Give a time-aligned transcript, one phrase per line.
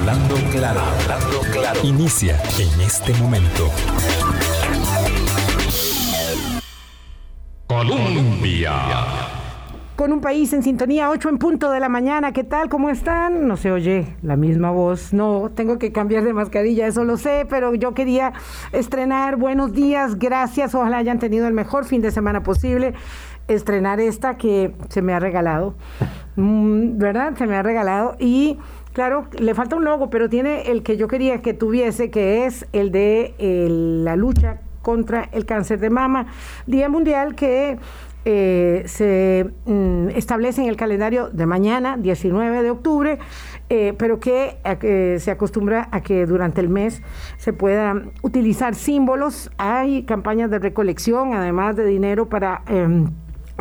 [0.00, 1.80] Hablando claro, hablando claro.
[1.84, 3.68] Inicia en este momento.
[7.66, 8.72] Colombia.
[9.96, 12.32] Con un país en sintonía, 8 en punto de la mañana.
[12.32, 12.70] ¿Qué tal?
[12.70, 13.46] ¿Cómo están?
[13.46, 15.12] No se oye la misma voz.
[15.12, 18.32] No, tengo que cambiar de mascarilla, eso lo sé, pero yo quería
[18.72, 19.36] estrenar.
[19.36, 20.74] Buenos días, gracias.
[20.74, 22.94] Ojalá hayan tenido el mejor fin de semana posible.
[23.48, 25.74] Estrenar esta que se me ha regalado.
[26.36, 27.34] Mm, ¿Verdad?
[27.36, 28.16] Se me ha regalado.
[28.18, 28.58] Y
[28.92, 32.66] Claro, le falta un logo, pero tiene el que yo quería que tuviese, que es
[32.72, 36.26] el de la lucha contra el cáncer de mama.
[36.66, 37.78] Día Mundial que
[38.24, 43.18] eh, se mm, establece en el calendario de mañana, 19 de octubre,
[43.68, 44.58] eh, pero que
[45.20, 47.00] se acostumbra a que durante el mes
[47.36, 49.52] se pueda utilizar símbolos.
[49.56, 52.62] Hay campañas de recolección, además de dinero para...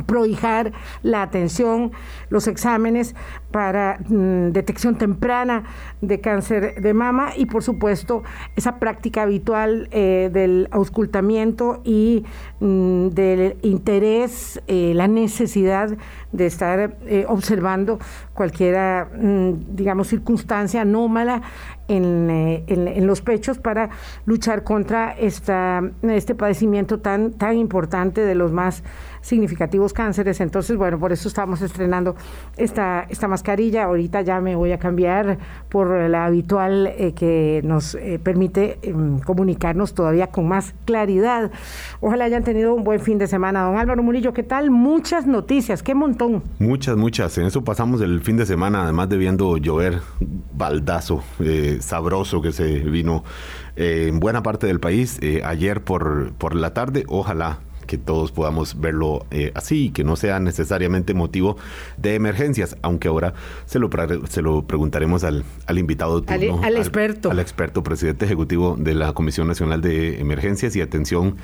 [0.05, 0.71] Prohijar
[1.03, 1.91] la atención,
[2.29, 3.15] los exámenes
[3.51, 5.63] para mm, detección temprana
[6.01, 8.23] de cáncer de mama y por supuesto
[8.55, 12.25] esa práctica habitual eh, del auscultamiento y
[12.59, 15.97] mm, del interés, eh, la necesidad
[16.31, 17.99] de estar eh, observando
[18.33, 21.41] cualquier, mm, digamos, circunstancia anómala
[21.87, 22.29] en,
[22.67, 23.89] en, los pechos para
[24.25, 28.83] luchar contra esta, este padecimiento tan, tan importante de los más
[29.21, 30.41] significativos cánceres.
[30.41, 32.15] Entonces, bueno, por eso estamos estrenando
[32.57, 33.85] esta, esta mascarilla.
[33.85, 35.37] Ahorita ya me voy a cambiar
[35.69, 41.51] por la habitual eh, que nos eh, permite em, comunicarnos todavía con más claridad.
[41.99, 43.63] Ojalá hayan tenido un buen fin de semana.
[43.63, 44.71] Don Álvaro Murillo, ¿qué tal?
[44.71, 46.43] Muchas noticias, qué montón.
[46.59, 47.37] Muchas, muchas.
[47.37, 49.99] En eso pasamos el fin de semana, además de viendo llover
[50.53, 53.23] baldazo eh, sabroso que se vino
[53.75, 57.05] en buena parte del país ayer por, por la tarde.
[57.07, 57.59] Ojalá
[57.89, 61.57] que todos podamos verlo eh, así y que no sea necesariamente motivo
[61.97, 63.33] de emergencias, aunque ahora
[63.65, 63.89] se lo,
[64.29, 67.31] se lo preguntaremos al, al invitado turno, al, experto.
[67.31, 71.37] Al, experto, presidente ejecutivo de la Comisión Nacional de Emergencias y Atención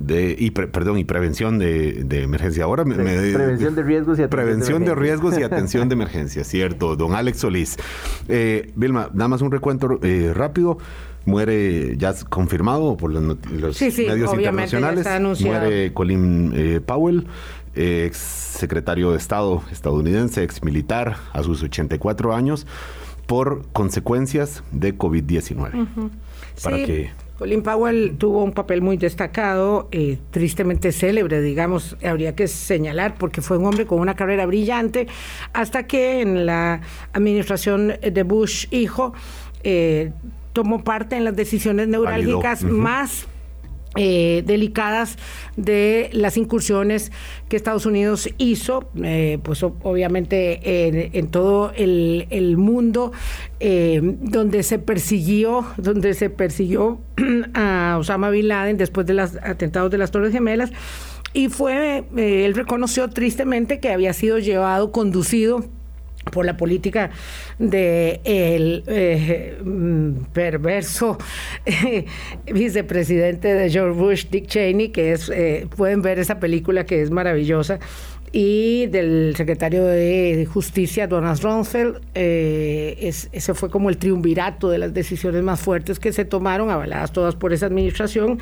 [0.00, 2.64] de y perdón y prevención de, emergencia.
[2.64, 7.14] Ahora prevención de riesgos y atención prevención de, riesgos y atención de emergencia cierto don
[7.14, 7.76] Alex Solís.
[8.28, 10.76] Eh, Vilma nada más un recuento eh, rápido
[11.24, 13.82] muere ya confirmado por los, medios
[14.34, 15.40] internacionales.
[15.40, 17.26] muere Colin eh, Powell
[17.74, 22.66] ex secretario de Estado estadounidense ex militar a sus 84 años
[23.26, 26.10] por consecuencias de COVID-19
[26.62, 32.46] para que Colin Powell tuvo un papel muy destacado, eh, tristemente célebre, digamos, habría que
[32.46, 35.08] señalar, porque fue un hombre con una carrera brillante,
[35.52, 36.80] hasta que en la
[37.12, 39.14] administración de Bush hijo
[39.64, 40.12] eh,
[40.54, 43.26] tomó parte en las decisiones neurálgicas más
[43.96, 45.18] eh, delicadas
[45.56, 47.12] de las incursiones
[47.48, 53.12] que Estados Unidos hizo, eh, pues obviamente en, todo el, mundo,
[53.60, 56.98] eh, donde se persiguió, donde se persiguió
[57.54, 60.72] a Osama Bin Laden después de los atentados de las Torres Gemelas.
[61.32, 65.64] Y fue, él reconoció tristemente que había sido llevado, conducido
[66.30, 67.10] por la política
[67.58, 71.18] de eh, mm, perverso
[71.64, 72.06] eh,
[72.52, 77.10] vicepresidente de George Bush, Dick Cheney, que es eh, pueden ver esa película que es
[77.10, 77.78] maravillosa
[78.32, 82.00] y del secretario de Justicia, Donald Rumsfeld.
[82.14, 87.36] ese fue como el triunvirato de las decisiones más fuertes que se tomaron, avaladas todas
[87.36, 88.40] por esa administración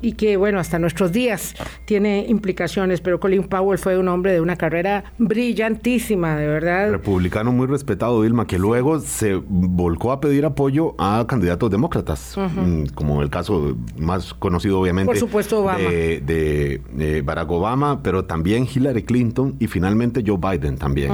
[0.00, 1.54] y que, bueno, hasta nuestros días
[1.84, 6.90] tiene implicaciones, pero Colin Powell fue un hombre de una carrera brillantísima, de verdad.
[6.90, 12.86] Republicano muy respetado, Vilma, que luego se volcó a pedir apoyo a candidatos demócratas, mm,
[12.94, 15.88] como el caso más conocido, obviamente, Por supuesto, Obama.
[15.88, 21.12] De, Barack Obama, pero también Hillary Clinton y finalmente Joe Biden también.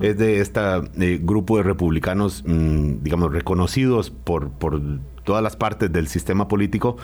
[0.00, 0.60] Es de este
[1.18, 4.80] grupo de republicanos, mm, digamos, reconocidos por, por
[5.24, 6.96] todas las partes del sistema político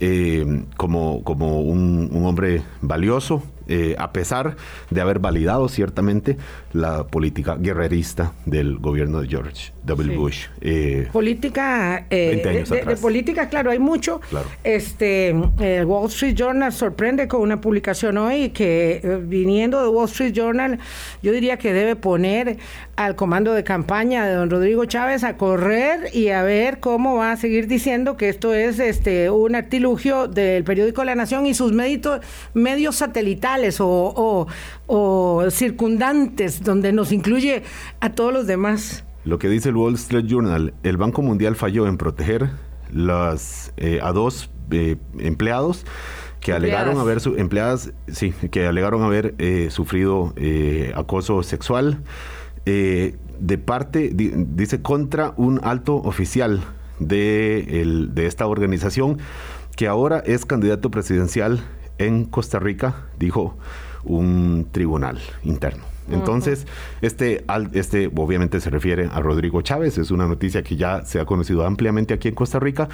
[0.00, 4.56] eh, como, como un, un, hombre valioso, eh, a pesar
[4.90, 6.36] de haber validado ciertamente
[6.72, 10.16] la política guerrerista del gobierno de George W.
[10.16, 10.46] Bush.
[10.60, 14.20] Eh, política, eh, de, política, claro, hay mucho.
[14.62, 15.30] Este,
[15.60, 20.78] el Wall Street Journal sorprende con una publicación hoy que viniendo de Wall Street Journal,
[21.22, 22.58] yo diría que debe poner
[22.96, 27.32] al comando de campaña de don Rodrigo Chávez a correr y a ver cómo va
[27.32, 31.72] a seguir diciendo que esto es este un artilugio del periódico La Nación y sus
[31.72, 32.20] medios,
[32.52, 37.62] medios satelitales o, circundantes, donde nos incluye
[38.00, 39.04] a todos los demás.
[39.24, 42.50] Lo que dice el Wall Street Journal, el Banco Mundial falló en proteger
[42.92, 45.86] las, eh, a dos eh, empleados
[46.40, 50.34] que alegaron haber su, empleadas, sí, que alegaron haber eh, sufrido
[50.94, 52.02] acoso sexual
[52.66, 56.60] de parte, dice, contra un alto oficial
[56.98, 59.18] de, de esta organización
[59.76, 61.60] que ahora es candidato presidencial
[61.98, 63.56] en Costa Rica, dijo
[64.04, 65.94] un tribunal interno.
[66.10, 66.66] Entonces,
[67.00, 71.24] este, este obviamente se refiere a Rodrigo Chávez, es una noticia que ya se ha
[71.24, 72.88] conocido ampliamente aquí en Costa Rica,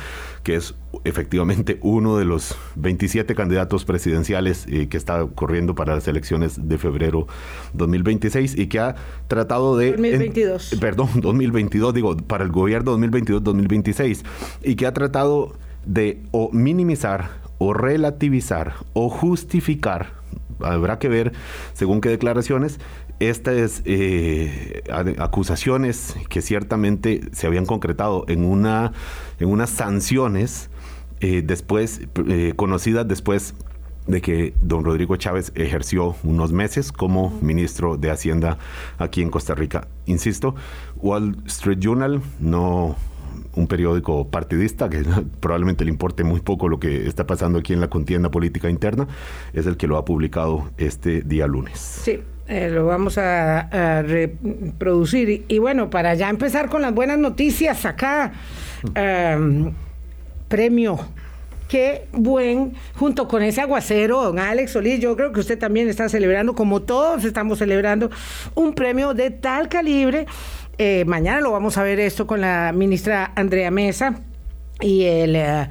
[0.44, 0.74] que es
[1.04, 6.78] efectivamente uno de los 27 candidatos presidenciales eh, que está corriendo para las elecciones de
[6.78, 7.26] febrero
[7.72, 8.94] 2026 y que ha
[9.26, 9.90] tratado de...
[9.90, 10.76] 2022.
[10.80, 14.22] perdón, 2022, digo, para el gobierno 2022-2026,
[14.62, 15.54] y que ha tratado
[15.84, 20.14] de o minimizar o relativizar o justificar
[20.60, 21.32] habrá que ver
[21.74, 22.80] según qué declaraciones
[23.20, 24.82] estas eh,
[25.18, 28.92] acusaciones que ciertamente se habían concretado en una
[29.38, 30.70] en unas sanciones
[31.20, 33.54] eh, después eh, conocidas después
[34.06, 38.56] de que don Rodrigo Chávez ejerció unos meses como ministro de Hacienda
[38.98, 39.86] aquí en Costa Rica.
[40.06, 40.54] Insisto,
[40.96, 42.96] Wall Street Journal no
[43.54, 45.02] un periódico partidista que
[45.40, 49.08] probablemente le importe muy poco lo que está pasando aquí en la contienda política interna,
[49.52, 51.78] es el que lo ha publicado este día lunes.
[51.78, 52.20] Sí.
[52.48, 55.44] Eh, lo vamos a, reproducir.
[55.46, 58.32] Y, bueno, para ya empezar con las buenas noticias acá,
[58.96, 59.72] em,
[60.48, 60.98] premio
[61.70, 66.08] qué buen, junto con ese aguacero, don Alex Solís, yo creo que usted también está
[66.08, 68.10] celebrando, como todos estamos celebrando,
[68.56, 70.26] un premio de tal calibre
[70.82, 74.14] eh, mañana lo vamos a ver esto con la ministra Andrea Mesa
[74.80, 75.68] y el eh,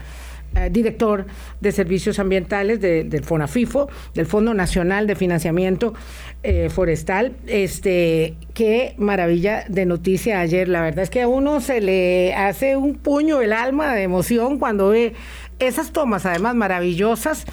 [0.55, 1.25] eh, director
[1.59, 5.95] de servicios ambientales del FONAFIFO, del Fondo Nacional de Financiamiento
[6.69, 7.33] Forestal.
[7.47, 10.67] Este, qué maravilla de noticia ayer.
[10.67, 14.59] La verdad es que a uno se le hace un puño el alma de emoción
[14.59, 15.15] cuando ve
[15.57, 17.47] esas tomas, además maravillosas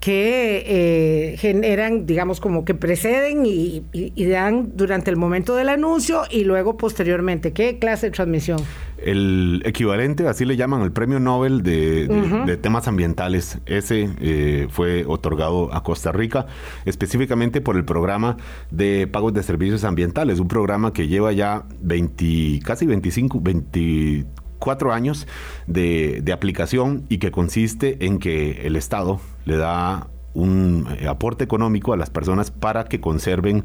[0.00, 3.82] que eh, generan, digamos, como que preceden y,
[4.28, 7.52] dan durante el momento del anuncio y luego posteriormente.
[7.52, 8.60] ¿Qué clase de transmisión?
[8.98, 13.58] El equivalente, así le llaman, el premio Nobel de, temas ambientales.
[13.66, 16.46] Ese eh, fue otorgado a Costa Rica
[16.84, 18.36] específicamente por el programa
[18.70, 24.26] de pagos de servicios ambientales, un programa que lleva ya 20, casi 25, 20
[24.58, 25.28] cuatro años
[25.68, 30.06] de, de, aplicación y que consiste en que el Estado le da
[30.38, 33.64] un eh, aporte económico a las personas para que conserven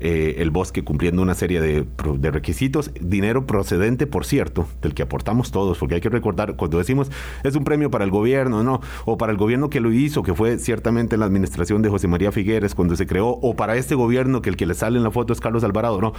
[0.00, 1.86] eh, el bosque cumpliendo una serie de,
[2.30, 2.90] requisitos.
[3.00, 7.10] Dinero procedente, por cierto, del que aportamos todos, porque hay que recordar, cuando decimos
[7.42, 8.80] es un premio para el gobierno, ¿no?
[9.04, 12.32] O para el gobierno que lo hizo, que fue ciertamente la administración de José María
[12.32, 15.10] Figueres cuando se creó, o para este gobierno que el que le sale en la
[15.10, 16.12] foto es Carlos Alvarado, ¿no?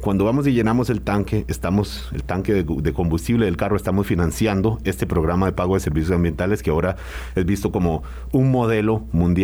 [0.00, 4.78] Cuando vamos y llenamos el tanque, estamos, el tanque de, combustible del carro, estamos financiando
[4.84, 6.96] este programa de pago de servicios ambientales que ahora
[7.34, 8.02] es visto como
[8.32, 9.43] un modelo mundial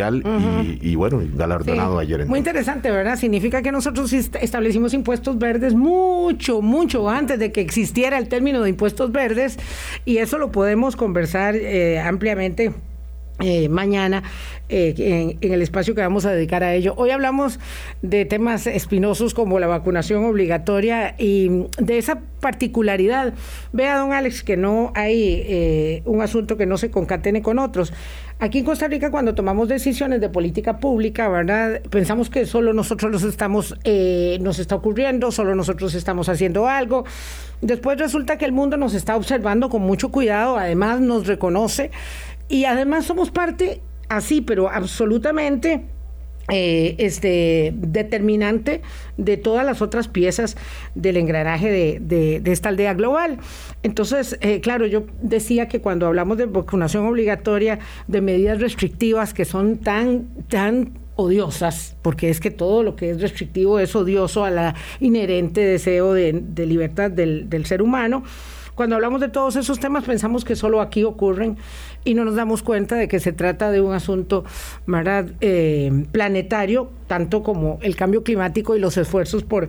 [0.80, 2.20] y, bueno, galardonado ayer.
[2.20, 3.16] En Muy interesante, ¿verdad?
[3.16, 8.60] Significa que no nosotros establecimos impuestos verdes mucho, mucho antes de que existiera el término
[8.60, 9.58] de impuestos verdes
[10.04, 12.74] y eso lo podemos conversar eh, ampliamente
[13.42, 14.22] eh, mañana
[14.68, 16.92] eh, en, el espacio que vamos a dedicar a ello.
[16.98, 17.58] Hoy hablamos
[18.02, 23.32] de temas espinosos como la vacunación obligatoria y de esa particularidad.
[23.72, 27.94] Vea, don Alex, que no hay eh, un asunto que no se concatene con otros.
[28.42, 31.82] Aquí en Costa Rica, cuando tomamos decisiones de política pública, ¿verdad?
[31.90, 33.76] Pensamos que solo nosotros los estamos,
[34.40, 37.04] nos está ocurriendo, solo nosotros estamos haciendo algo.
[37.60, 41.90] Después resulta que el mundo nos está observando con mucho cuidado, además nos reconoce
[42.48, 45.84] y además somos parte, así, pero absolutamente
[46.48, 48.82] eh, este, determinante
[49.16, 50.56] de todas las otras piezas
[50.94, 53.38] del engranaje de, esta aldea global.
[53.82, 57.78] Entonces, eh, claro, yo decía que cuando hablamos de vacunación obligatoria,
[58.08, 63.20] de medidas restrictivas que son tan, tan odiosas, porque es que todo lo que es
[63.20, 68.24] restrictivo es odioso a la inherente deseo de, libertad del, del ser humano,
[68.80, 71.58] cuando hablamos de todos esos temas pensamos que solo aquí ocurren
[72.02, 74.42] y no nos damos cuenta de que se trata de un asunto
[75.42, 79.68] eh, planetario, tanto como el cambio climático y los esfuerzos por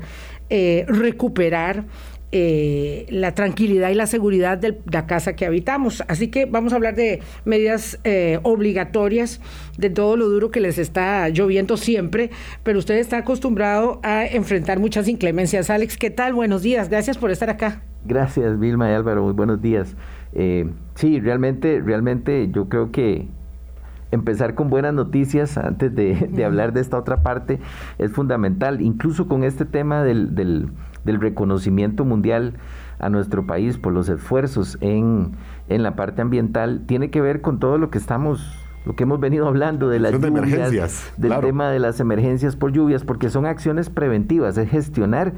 [0.49, 1.83] eh, recuperar
[2.31, 6.01] eh, la tranquilidad y la seguridad de la casa que habitamos.
[6.07, 7.99] Así que vamos a hablar de medidas
[8.43, 9.41] obligatorias,
[9.77, 12.29] de todo lo duro que les está lloviendo siempre,
[12.63, 15.69] pero usted está acostumbrado a enfrentar muchas inclemencias.
[15.69, 16.33] Alex, ¿qué tal?
[16.33, 17.83] Buenos días, gracias por estar acá.
[18.05, 19.95] Gracias, Vilma y Álvaro, muy buenos días.
[20.33, 23.27] Eh, sí, realmente, realmente yo creo que
[24.11, 27.59] empezar con buenas noticias antes de, hablar de esta otra parte
[27.97, 30.69] es fundamental, incluso con este tema del, del,
[31.05, 32.53] reconocimiento mundial
[32.99, 35.31] a nuestro país por los esfuerzos en,
[35.69, 38.55] en, la parte ambiental, tiene que ver con todo lo que estamos,
[38.85, 43.03] lo que hemos venido hablando de las lluvias, del tema de las emergencias por lluvias,
[43.03, 45.33] porque son acciones preventivas, es gestionar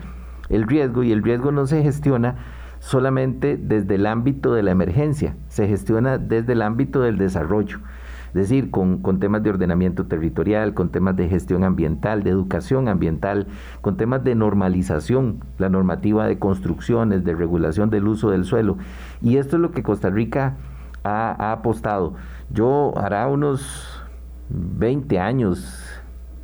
[0.53, 2.35] el riesgo y el riesgo no se gestiona
[2.79, 7.79] solamente desde el ámbito de la emergencia, se gestiona desde el ámbito del desarrollo.
[8.27, 13.45] Es decir, con, temas de ordenamiento territorial, con temas de gestión ambiental, de educación ambiental,
[13.81, 18.77] con temas de normalización, la normativa de construcciones, de regulación del uso del suelo.
[19.21, 20.57] Y esto es lo que Costa Rica
[21.03, 22.15] ha, ha apostado.
[22.49, 24.03] Yo hará unos
[24.49, 26.01] 20 años,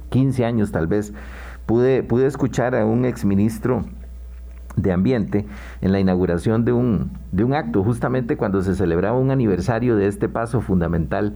[0.10, 1.12] 15 años tal vez,
[1.66, 3.84] pude, pude escuchar a un exministro
[4.75, 5.45] de Ambiente
[5.81, 10.07] en la inauguración de un, de un acto, justamente cuando se celebraba un aniversario de
[10.07, 11.35] este paso fundamental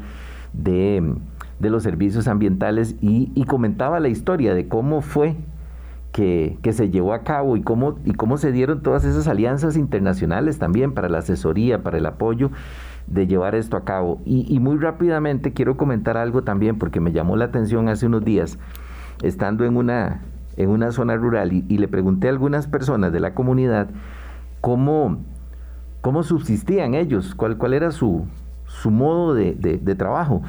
[0.54, 1.16] de,
[1.60, 5.36] los servicios ambientales y, comentaba la historia de cómo fue
[6.12, 10.60] que, se llevó a cabo y cómo, y cómo se dieron todas esas alianzas internacionales
[10.60, 12.52] también para la asesoría, para el apoyo
[13.08, 14.22] de llevar esto a cabo.
[14.26, 18.60] Y, muy rápidamente quiero comentar algo también porque me llamó la atención hace unos días,
[19.22, 20.22] estando en una,
[20.58, 23.90] en una zona rural y, le pregunté a algunas personas de la comunidad
[24.62, 25.18] cómo,
[26.02, 28.26] cómo subsistían ellos, cuál, cuál era su,
[28.66, 30.42] su modo de, de, trabajo.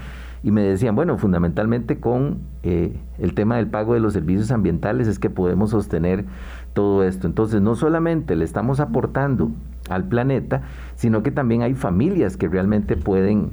[0.42, 5.08] Y me decían, bueno, fundamentalmente con eh, el tema del pago de los servicios ambientales
[5.08, 6.26] es que podemos sostener
[6.75, 7.26] todo esto.
[7.26, 9.50] Entonces, no solamente le estamos aportando
[9.88, 10.62] al planeta,
[10.96, 13.52] sino que también hay familias que realmente pueden,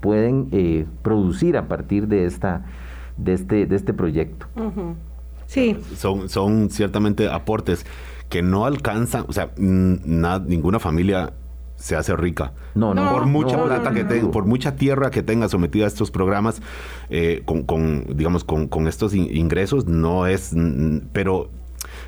[0.00, 2.62] pueden eh, producir a partir de, esta,
[3.16, 4.46] de, este, de este proyecto.
[5.48, 5.76] Sí.
[5.96, 7.84] Son, son ciertamente aportes
[8.28, 11.32] que no alcanzan, o sea, ninguna familia
[11.76, 12.52] se hace rica.
[12.74, 13.10] No, no.
[13.10, 16.60] Por mucha plata que tenga, por mucha tierra que tenga sometida a estos programas,
[17.08, 20.54] eh, con, digamos, con, estos ingresos, no es,
[21.12, 21.50] pero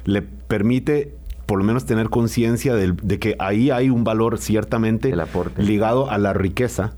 [0.04, 1.14] le permite
[1.46, 5.12] por lo menos tener conciencia de, que ahí hay un valor ciertamente
[5.56, 6.92] ligado a la riqueza,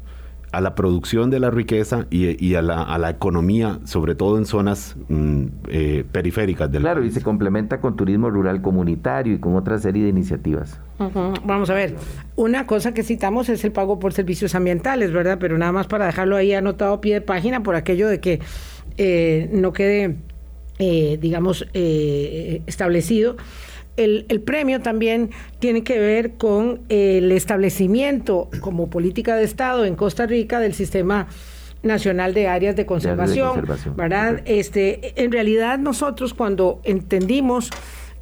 [0.53, 5.45] a la producción de la riqueza y, a, la, economía, sobre todo en zonas mm,
[5.69, 10.05] eh, periféricas del Claro, y se complementa con turismo rural comunitario y con otra serie
[10.05, 10.79] de iniciativas.
[11.45, 11.97] Vamos a ver,
[12.37, 15.39] una cosa que citamos es el pago por servicios ambientales, ¿verdad?
[15.41, 18.41] Pero nada más para dejarlo ahí anotado a pie de página por aquello de que
[18.99, 20.19] eh, no quede,
[20.79, 23.37] eh, digamos, establecido
[23.97, 30.27] el, premio también tiene que ver con el establecimiento como política de Estado en Costa
[30.27, 31.29] Rica del sistema
[31.83, 34.43] nacional de áreas de conservación, ¿verdad?
[34.45, 37.71] Este, en realidad nosotros cuando entendimos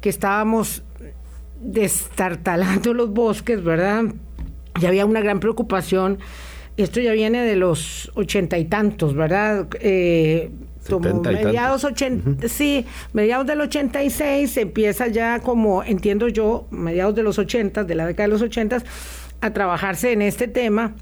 [0.01, 0.83] que estábamos
[1.61, 4.05] destartalando los bosques, ¿verdad?
[4.79, 6.19] Ya había una gran preocupación.
[6.75, 9.67] Esto ya viene de los ochenta y tantos, ¿verdad?
[9.79, 10.49] Eh,
[10.89, 17.37] como mediados 80, sí, mediados del 86 empieza ya como, entiendo yo, mediados de los
[17.39, 18.83] 80, de la década de los 80,
[19.41, 20.95] a trabajarse en este tema.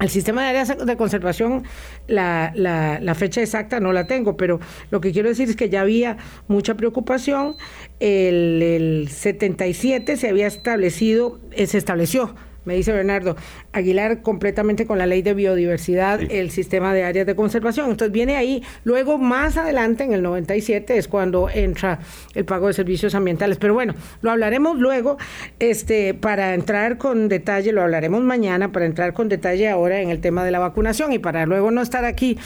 [0.00, 1.64] El sistema de áreas de conservación,
[2.06, 4.58] la, la, fecha exacta no la tengo, pero
[4.90, 6.16] lo que quiero decir es que ya había
[6.48, 7.56] mucha preocupación.
[7.98, 13.36] El, el 77 se había establecido, eh, se estableció me dice Bernardo,
[13.72, 17.90] Aguilar completamente con la ley de biodiversidad, el sistema de áreas de conservación.
[17.90, 22.00] Entonces viene ahí, luego más adelante, en el 97, es cuando entra
[22.34, 23.58] el pago de servicios ambientales.
[23.58, 25.16] Pero bueno, lo hablaremos luego,
[25.58, 30.20] este, para entrar con detalle, lo hablaremos mañana, para entrar con detalle ahora en el
[30.20, 32.38] tema de la vacunación y para luego no estar aquí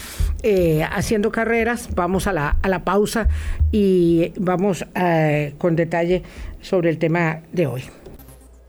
[0.43, 3.27] eh, haciendo carreras, vamos a la, a la pausa
[3.71, 6.23] y vamos eh, con detalle
[6.61, 7.83] sobre el tema de hoy.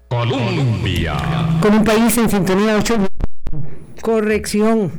[0.08, 1.16] Colombia.
[1.60, 2.96] Con un país en sintonía 8.
[4.00, 4.92] Corrección.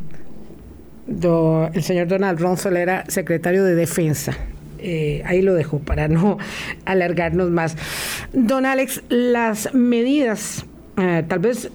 [1.07, 4.37] el señor Donald Rumsfeld era secretario de Defensa.
[4.79, 6.37] Eh, ahí lo dejo para no
[6.85, 7.77] alargarnos más.
[8.33, 10.65] Don Alex, las medidas
[10.97, 11.69] eh, tal vez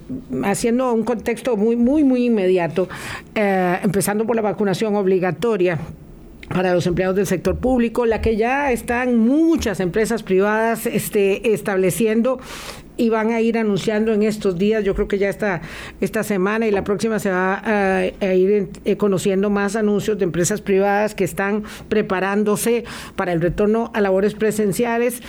[0.45, 2.89] haciendo un contexto muy, muy, muy inmediato,
[3.35, 5.79] eh, empezando por la vacunación obligatoria
[6.49, 12.41] para los empleados del sector público, la que ya están muchas empresas privadas este, estableciendo
[13.03, 15.61] y van a ir anunciando en estos días, yo creo que ya esta,
[16.01, 20.61] esta semana y la próxima se va a, ir eh, conociendo más anuncios de empresas
[20.61, 22.85] privadas que están preparándose
[23.17, 25.21] para el retorno a labores presenciales,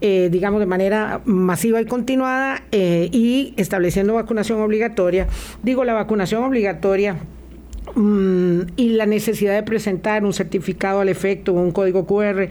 [0.00, 5.28] eh, digamos de manera masiva y continuada, eh, y estableciendo vacunación obligatoria.
[5.62, 7.14] Digo, la vacunación obligatoria
[7.94, 12.48] mm, y la necesidad de presentar un certificado al efecto, un código QR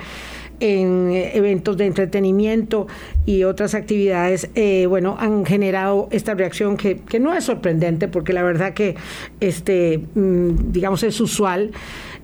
[0.59, 2.87] en eh, eventos de entretenimiento
[3.25, 8.33] y otras actividades, eh, bueno, han generado esta reacción que, que, no es sorprendente porque
[8.33, 8.95] la verdad que,
[9.39, 11.71] este, mm, digamos, es usual.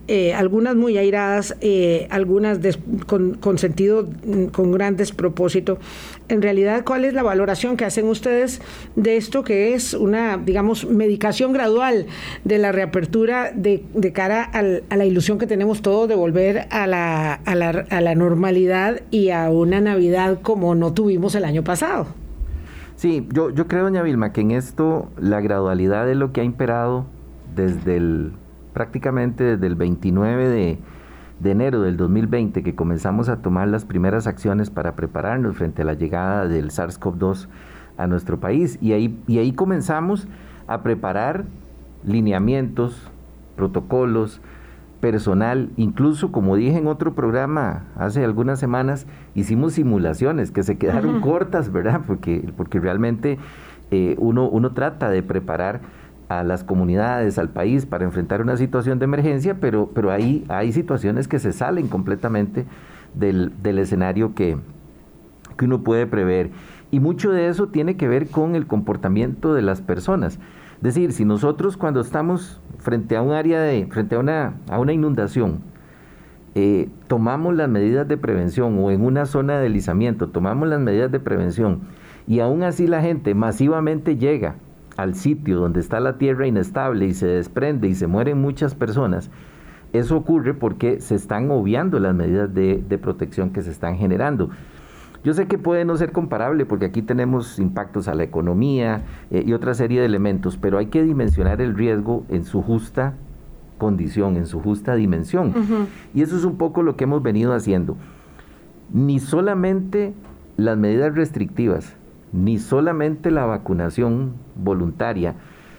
[0.07, 2.59] Eh, algunas muy airadas, eh, algunas
[3.07, 5.79] con, sentido, mm, con gran despropósito.
[6.27, 8.61] En realidad, ¿cuál es la valoración que hacen ustedes
[8.95, 12.05] de esto que es una, digamos, medicación gradual
[12.43, 13.83] de la reapertura de,
[14.13, 18.13] cara a la ilusión que tenemos todos de volver a la, a, la, a la
[18.15, 22.07] normalidad y a una Navidad como no tuvimos el año pasado?
[22.95, 26.43] Sí, yo, yo creo, doña Vilma, que en esto la gradualidad es lo que ha
[26.43, 27.05] imperado
[27.55, 28.31] desde el,
[28.75, 30.49] prácticamente desde el 29
[31.39, 35.85] de, enero del 2020 que comenzamos a tomar las primeras acciones para prepararnos frente a
[35.85, 37.47] la llegada del SARS-CoV-2
[37.97, 38.77] a nuestro país.
[38.81, 40.27] Y ahí, y ahí comenzamos
[40.67, 41.45] a preparar
[42.03, 43.09] lineamientos,
[43.55, 44.41] protocolos,
[44.99, 51.21] personal, incluso como dije en otro programa hace algunas semanas, hicimos simulaciones que se quedaron
[51.21, 52.01] cortas, ¿verdad?
[52.05, 53.37] Porque, porque realmente
[53.91, 55.79] eh, uno, uno trata de preparar
[56.29, 60.71] a las comunidades, al país para enfrentar una situación de emergencia, pero, pero ahí hay
[60.71, 62.65] situaciones que se salen completamente
[63.13, 64.57] del, del escenario que,
[65.57, 66.51] que uno puede prever.
[66.91, 70.39] Y mucho de eso tiene que ver con el comportamiento de las personas.
[70.77, 74.79] Es decir, si nosotros cuando estamos frente a un área de, frente a una, a
[74.79, 75.59] una inundación,
[76.53, 81.11] eh, tomamos las medidas de prevención o en una zona de deslizamiento, tomamos las medidas
[81.11, 81.81] de prevención
[82.27, 84.55] y aún así la gente masivamente llega
[84.97, 89.29] al sitio donde está la tierra inestable y se desprende y se mueren muchas personas,
[89.93, 94.49] eso ocurre porque se están obviando las medidas de, protección que se están generando.
[95.23, 99.43] Yo sé que puede no ser comparable porque aquí tenemos impactos a la economía eh,
[99.45, 103.15] y otra serie de elementos, pero hay que dimensionar el riesgo en su justa
[103.77, 105.53] condición, en su justa dimensión.
[106.13, 107.97] Y eso es un poco lo que hemos venido haciendo.
[108.93, 110.13] Ni solamente
[110.57, 111.95] las medidas restrictivas,
[112.35, 115.35] ni solamente la vacunación voluntaria,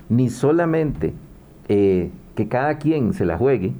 [0.08, 1.14] ni solamente
[1.68, 3.74] eh, que cada quien se la juegue,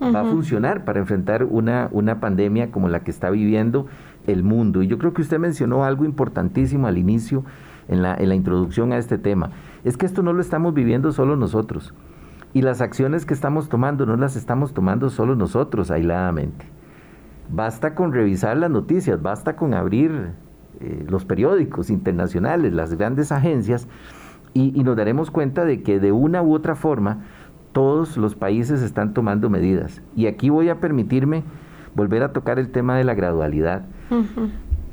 [0.00, 3.86] va a funcionar para enfrentar una, una pandemia como la que está viviendo
[4.28, 4.82] el mundo.
[4.82, 7.44] Y yo creo que usted mencionó algo importantísimo al inicio,
[7.88, 9.50] en la, en la introducción a este tema.
[9.84, 11.94] Es que esto no lo estamos viviendo solo nosotros.
[12.52, 16.66] Y las acciones que estamos tomando no las estamos tomando solo nosotros aisladamente.
[17.50, 20.32] Basta con revisar las noticias, basta con abrir
[20.80, 23.88] eh, los periódicos internacionales, las grandes agencias,
[24.54, 27.24] y, nos daremos cuenta de que de una u otra forma
[27.72, 30.02] todos los países están tomando medidas.
[30.16, 31.42] Y aquí voy a permitirme
[31.94, 33.82] volver a tocar el tema de la gradualidad.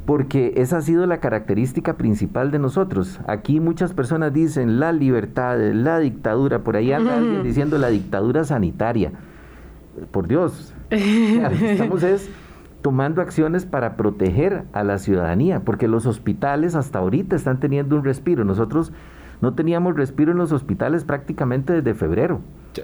[0.06, 3.20] Porque esa ha sido la característica principal de nosotros.
[3.28, 8.44] Aquí muchas personas dicen la libertad, la dictadura, por ahí anda alguien diciendo la dictadura
[8.44, 9.12] sanitaria.
[10.12, 12.30] Por Dios, estamos es
[12.86, 18.04] tomando acciones para proteger a la ciudadanía, porque los hospitales hasta ahorita están teniendo un
[18.04, 18.46] respiro.
[18.46, 18.92] Nosotros
[19.42, 22.42] no teníamos respiro en los hospitales prácticamente desde febrero.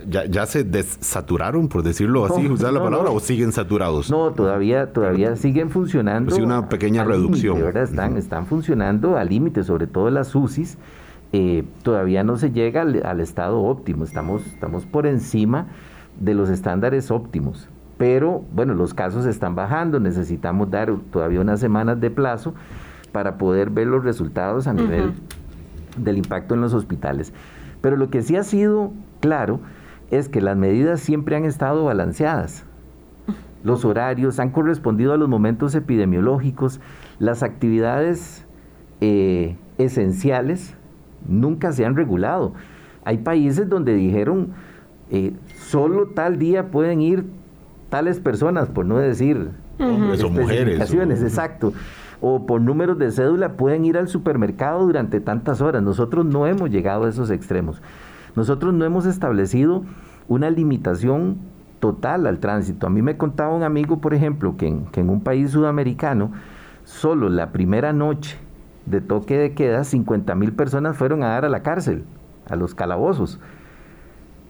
[0.10, 4.10] ¿Ya, se desaturaron, por decirlo así, usar la palabra, o siguen saturados?
[4.10, 6.34] No, todavía, todavía siguen funcionando.
[6.34, 7.62] Sí, una pequeña reducción.
[7.62, 7.84] ¿verdad?
[7.84, 10.80] Están, están funcionando al límite, sobre todo las UCIs.
[11.32, 15.68] Eh, todavía no se llega al, al, estado óptimo, estamos, estamos por encima
[16.20, 17.70] de los estándares óptimos
[18.02, 22.56] pero bueno, los casos están bajando, necesitamos dar todavía unas semanas de plazo
[23.12, 25.14] para poder ver los resultados a nivel
[25.98, 27.32] del impacto en los hospitales.
[27.80, 29.60] Pero lo que sí ha sido claro
[30.10, 32.66] es que las medidas siempre han estado balanceadas.
[33.64, 36.82] Los horarios han correspondido a los momentos epidemiológicos,
[37.20, 38.48] las actividades
[39.00, 40.74] eh, esenciales
[41.28, 42.54] nunca se han regulado.
[43.04, 44.54] Hay países donde dijeron,
[45.12, 47.41] eh, solo tal día pueden ir
[47.92, 51.22] tales personas, por no decir o mujeres.
[51.22, 51.74] Exacto.
[52.22, 55.84] O por números de cédula pueden ir al supermercado durante tantas horas.
[55.84, 57.82] Nosotros no hemos llegado a esos extremos.
[58.36, 59.84] Nosotros no hemos establecido
[60.30, 61.38] una limitación
[61.80, 62.88] total al tránsito.
[62.88, 66.32] A mí me contaba un amigo, por ejemplo, que en, que en un país sudamericano,
[66.86, 68.38] solo la primera noche
[68.86, 72.06] de toque de queda, 50 mil personas fueron a dar a la cárcel,
[72.50, 73.40] a los calabozos,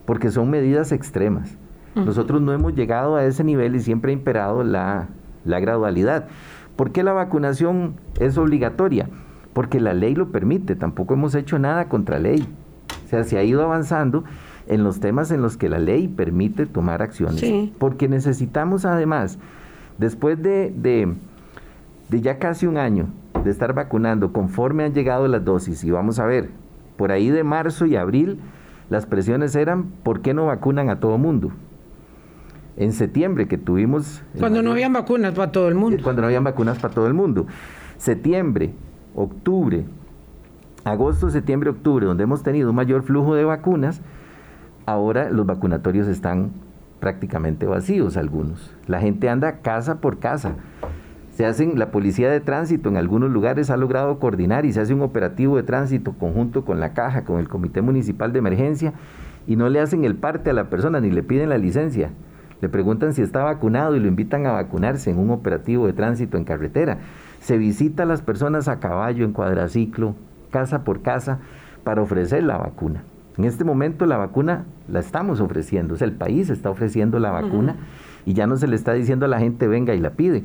[0.06, 1.58] porque son medidas extremas.
[1.96, 5.10] Nosotros no hemos llegado a ese nivel y siempre ha imperado la,
[5.46, 6.28] gradualidad.
[6.76, 9.10] ¿Por qué la vacunación es obligatoria?
[9.54, 12.48] Porque la ley lo permite, tampoco hemos hecho nada contra ley.
[13.06, 14.24] O sea, se ha ido avanzando
[14.68, 17.44] en los temas en los que la ley permite tomar acciones.
[17.78, 19.38] Porque necesitamos además,
[19.98, 21.14] después de, de,
[22.10, 23.08] de, ya casi un año
[23.44, 26.52] de estar vacunando, conforme han llegado las dosis, y vamos a ver,
[26.96, 28.40] por ahí de marzo y abril,
[28.90, 31.52] las presiones eran, ¿por qué no vacunan a todo mundo?
[32.78, 34.24] En septiembre que tuvimos...
[34.38, 36.02] Cuando no habían vacunas para todo el mundo.
[36.04, 37.48] Cuando no habían vacunas para todo el mundo.
[37.98, 38.74] Septiembre,
[39.16, 39.86] octubre,
[40.84, 44.02] agosto, septiembre, octubre, donde hemos tenido un mayor flujo de vacunas,
[44.86, 46.52] ahora los vacunatorios están
[47.00, 48.74] prácticamente vacíos algunos.
[48.88, 50.56] La gente anda casa por casa.
[51.34, 54.94] Se hacen, la policía de tránsito en algunos lugares ha logrado coordinar y se hace
[54.94, 58.94] un operativo de tránsito conjunto con la caja, con el Comité Municipal de Emergencia,
[59.48, 62.12] y no le hacen el parte a la persona ni le piden la licencia.
[62.62, 66.38] Le preguntan si está vacunado y lo invitan a vacunarse en un operativo de tránsito
[66.38, 67.00] en carretera.
[67.42, 70.16] Se visita a las personas a caballo, en cuadraciclo,
[70.52, 71.40] casa por casa,
[71.84, 73.04] para ofrecer la vacuna.
[73.38, 77.32] En este momento la vacuna la estamos ofreciendo, o sea, el país está ofreciendo la
[77.32, 77.78] vacuna
[78.26, 80.44] y ya no se le está diciendo a la gente venga y la pide.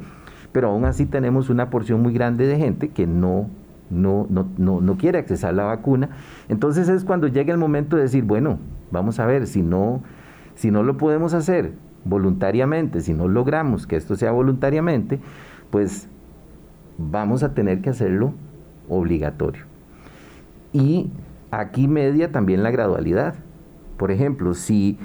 [0.52, 3.50] Pero aún así tenemos una porción muy grande de gente que no,
[3.90, 6.10] no, no, no, no quiere accesar la vacuna.
[6.48, 8.58] Entonces es cuando llega el momento de decir, bueno,
[8.90, 10.02] vamos a ver, si no,
[10.54, 11.72] si no lo podemos hacer
[12.08, 15.20] voluntariamente, si no logramos que esto sea voluntariamente,
[15.70, 16.08] pues
[16.98, 18.32] vamos a tener que hacerlo
[18.88, 19.64] obligatorio.
[20.72, 21.10] Y
[21.50, 23.34] aquí media también la gradualidad.
[23.96, 24.98] Por ejemplo, si,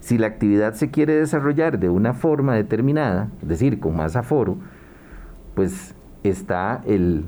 [0.00, 4.56] si la actividad se quiere desarrollar de una forma determinada, es decir, con más aforo,
[5.54, 7.26] pues está el,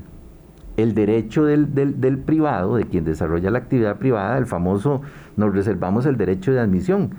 [0.77, 5.01] el derecho del, del, privado, de quien desarrolla la actividad privada, el famoso,
[5.37, 7.11] nos reservamos el derecho de admisión.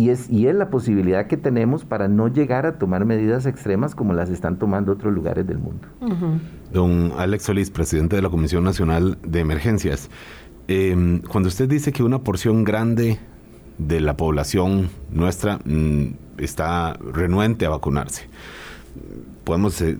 [0.00, 3.94] Y es, y es la posibilidad que tenemos para no llegar a tomar medidas extremas
[3.94, 5.86] como las están tomando otros lugares del mundo.
[6.72, 10.08] Don Alex Solís, presidente de la Comisión Nacional de Emergencias,
[10.68, 13.18] em, cuando usted dice que una porción grande
[13.76, 18.26] de la población nuestra mm, está renuente a vacunarse,
[19.44, 19.98] podemos ser,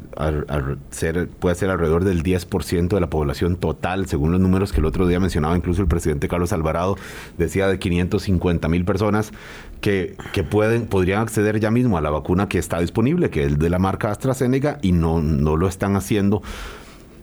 [1.40, 5.06] puede ser alrededor del 10% de la población total, según los números que el otro
[5.06, 6.96] día mencionaba incluso el presidente Carlos Alvarado,
[7.38, 9.32] decía de 550 mil personas
[9.80, 13.58] que, que, pueden, podrían acceder ya mismo a la vacuna que está disponible, que es
[13.58, 16.42] de la marca AstraZeneca, y no, no lo están haciendo.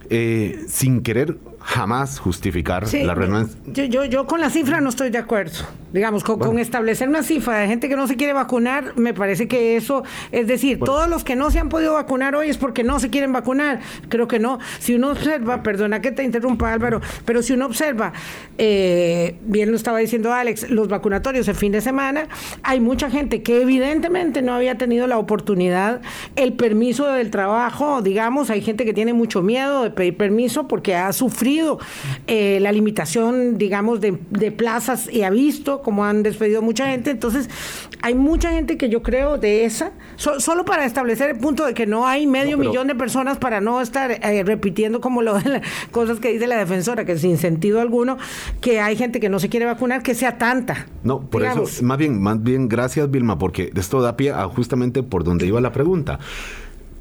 [0.09, 3.59] Eh, sin querer jamás justificar la renuncia.
[3.65, 5.65] Yo, yo, yo, con la cifra no estoy de acuerdo.
[5.91, 9.75] Digamos, con, establecer una cifra de gente que no se quiere vacunar, me parece que
[9.75, 12.99] eso, es decir, todos los que no se han podido vacunar hoy es porque no
[13.01, 13.81] se quieren vacunar.
[14.07, 14.59] Creo que no.
[14.79, 18.13] Si uno observa, perdona que te interrumpa Álvaro, pero si uno observa,
[18.57, 22.29] eh, bien lo estaba diciendo Alex, los vacunatorios el fin de semana,
[22.63, 26.01] hay mucha gente que evidentemente no había tenido la oportunidad,
[26.37, 30.95] el permiso del trabajo, digamos, hay gente que tiene mucho miedo de pedir permiso porque
[30.95, 31.56] ha sufrido
[32.27, 34.17] eh, la limitación, digamos, de,
[34.51, 37.11] plazas y ha visto cómo han despedido mucha gente.
[37.11, 37.49] Entonces,
[38.01, 41.85] hay mucha gente que yo creo de esa, solo para establecer el punto de que
[41.85, 45.61] no hay medio millón de personas para no estar eh, repitiendo como lo de las
[45.91, 48.17] cosas que dice la defensora, que sin sentido alguno,
[48.61, 50.87] que hay gente que no se quiere vacunar, que sea tanta.
[51.03, 55.03] No, por eso, más bien, más bien, gracias Vilma, porque esto da pie a justamente
[55.03, 56.19] por donde iba la pregunta.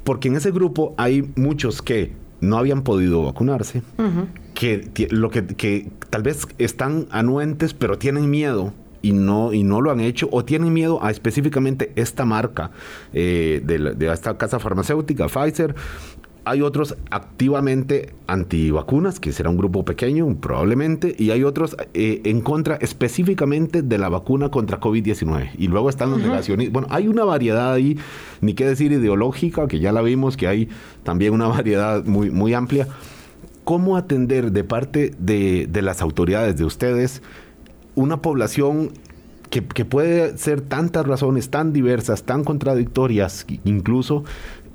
[0.03, 3.81] Porque en ese grupo hay muchos que no habían podido vacunarse,
[4.57, 9.81] que, lo que, que, tal vez están anuentes, pero tienen miedo y no, y no
[9.81, 12.71] lo han hecho, o tienen miedo a específicamente esta marca
[13.13, 15.75] eh, de, de, esta casa farmacéutica, Pfizer,
[16.43, 22.41] hay otros activamente antivacunas, que será un grupo pequeño probablemente, y hay otros eh, en
[22.41, 25.51] contra específicamente de la vacuna contra COVID-19.
[25.59, 26.73] Y luego están los negacionistas.
[26.73, 27.99] Bueno, hay una variedad ahí,
[28.41, 30.69] ni qué decir ideológica, que ya la vimos, que hay
[31.03, 32.87] también una variedad muy, muy amplia.
[33.67, 37.21] ¿Cómo atender de parte de, de las autoridades, de ustedes,
[37.95, 38.91] una población
[39.49, 44.23] que, que, puede ser tantas razones tan diversas, tan contradictorias, incluso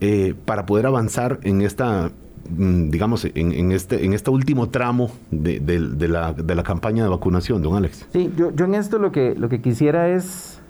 [0.02, 2.10] eh, para poder avanzar en esta
[2.50, 5.58] mm, digamos, en, este, en este último tramo de,
[6.06, 8.06] la, de, la, campaña de vacunación, don Alex?
[8.12, 10.60] Sí, yo, yo en esto lo que, lo que quisiera es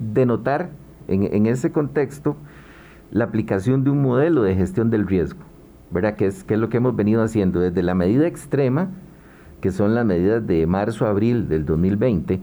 [0.00, 0.70] denotar
[1.06, 2.36] en, en ese contexto
[3.12, 5.53] la aplicación de un modelo de gestión del riesgo,
[5.94, 6.16] ¿verdad?
[6.16, 8.88] Que es, que es lo que hemos venido haciendo desde la medida extrema,
[9.60, 12.40] que son las medidas de marzo-abril del 2020,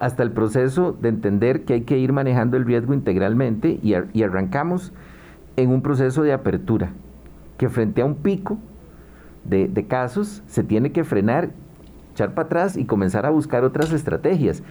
[0.00, 4.92] hasta el proceso de entender que hay que ir manejando el riesgo integralmente y, arrancamos
[5.56, 6.90] en un proceso de apertura,
[7.58, 8.58] que frente a un pico
[9.44, 11.50] de, casos se tiene que frenar,
[12.12, 14.64] echar para atrás y comenzar a buscar otras estrategias.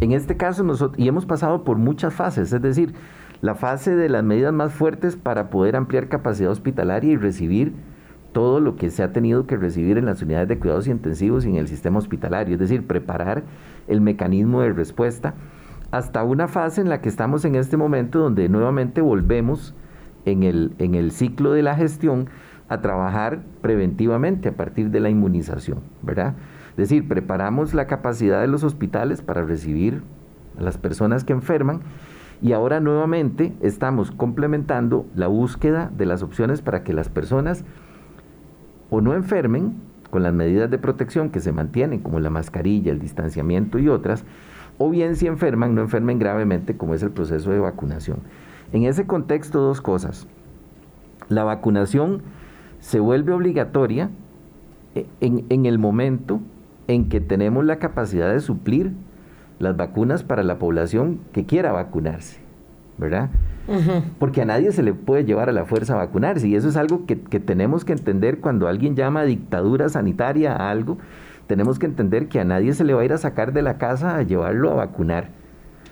[0.00, 2.92] En este caso, nosotros, y hemos pasado por muchas fases, es decir,
[3.40, 7.72] la fase de las medidas más fuertes para poder ampliar capacidad hospitalaria y recibir
[8.32, 11.48] todo lo que se ha tenido que recibir en las unidades de cuidados intensivos y
[11.48, 13.44] en el sistema hospitalario, es decir, preparar
[13.86, 15.34] el mecanismo de respuesta,
[15.90, 19.74] hasta una fase en la que estamos en este momento donde nuevamente volvemos
[20.26, 22.28] en el, en el ciclo de la gestión
[22.68, 26.34] a trabajar preventivamente a partir de la inmunización, ¿verdad?
[26.70, 30.02] Es decir, preparamos la capacidad de los hospitales para recibir
[30.58, 31.80] a las personas que enferman
[32.40, 37.64] y ahora nuevamente estamos complementando la búsqueda de las opciones para que las personas
[38.90, 39.74] o no enfermen
[40.10, 44.24] con las medidas de protección que se mantienen, como la mascarilla, el distanciamiento y otras,
[44.78, 48.18] o bien si enferman, no enfermen gravemente, como es el proceso de vacunación.
[48.72, 50.26] En ese contexto, dos cosas.
[51.28, 52.22] La vacunación
[52.80, 54.10] se vuelve obligatoria
[54.94, 56.40] eh, en, el momento
[56.86, 58.92] en que tenemos la capacidad de suplir
[59.58, 62.38] las vacunas para la población que quiera vacunarse,
[62.96, 63.30] ¿verdad?
[64.18, 66.76] Porque a nadie se le puede llevar a la fuerza a vacunarse y eso es
[66.76, 70.96] algo que, que tenemos que entender cuando alguien llama dictadura sanitaria a algo,
[71.46, 73.76] tenemos que entender que a nadie se le va a ir a sacar de la
[73.78, 75.30] casa a llevarlo a vacunar.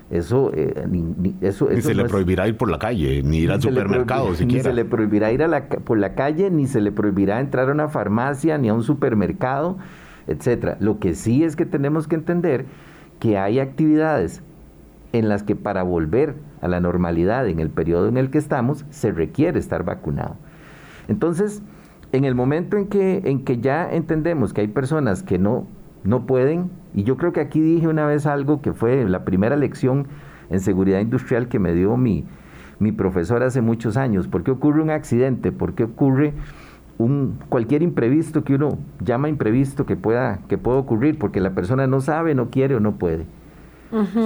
[0.09, 3.61] Eso, eh, ni, eso, ni se le prohibirá ir por la calle, ni ir al
[3.61, 4.63] supermercado siquiera.
[4.63, 7.69] Ni se le prohibirá ir a la, por la calle, ni se le prohibirá entrar
[7.69, 9.79] a una farmacia, ni a un supermercado,
[10.29, 10.77] etcétera.
[10.79, 12.67] Lo que sí es que tenemos que entender
[13.19, 14.43] que hay actividades
[15.13, 18.85] en las que para volver a la normalidad en el periodo en el que estamos
[18.91, 20.37] se requiere estar vacunado.
[21.09, 21.63] Entonces,
[22.13, 25.67] en el momento en que, en que ya entendemos que hay personas que no
[26.07, 26.71] no pueden.
[26.95, 30.07] Y yo creo que aquí dije una vez algo que fue la primera lección
[30.49, 32.25] en seguridad industrial que me dio mi,
[32.79, 34.29] mi profesor hace muchos años.
[34.29, 35.53] ¿Por qué ocurre un accidente?
[35.53, 36.33] ¿Por qué ocurre
[36.99, 41.19] un, cualquier imprevisto que uno llama imprevisto que pueda, que pueda ocurrir?
[41.19, 43.27] Porque la persona no sabe, no quiere o no puede.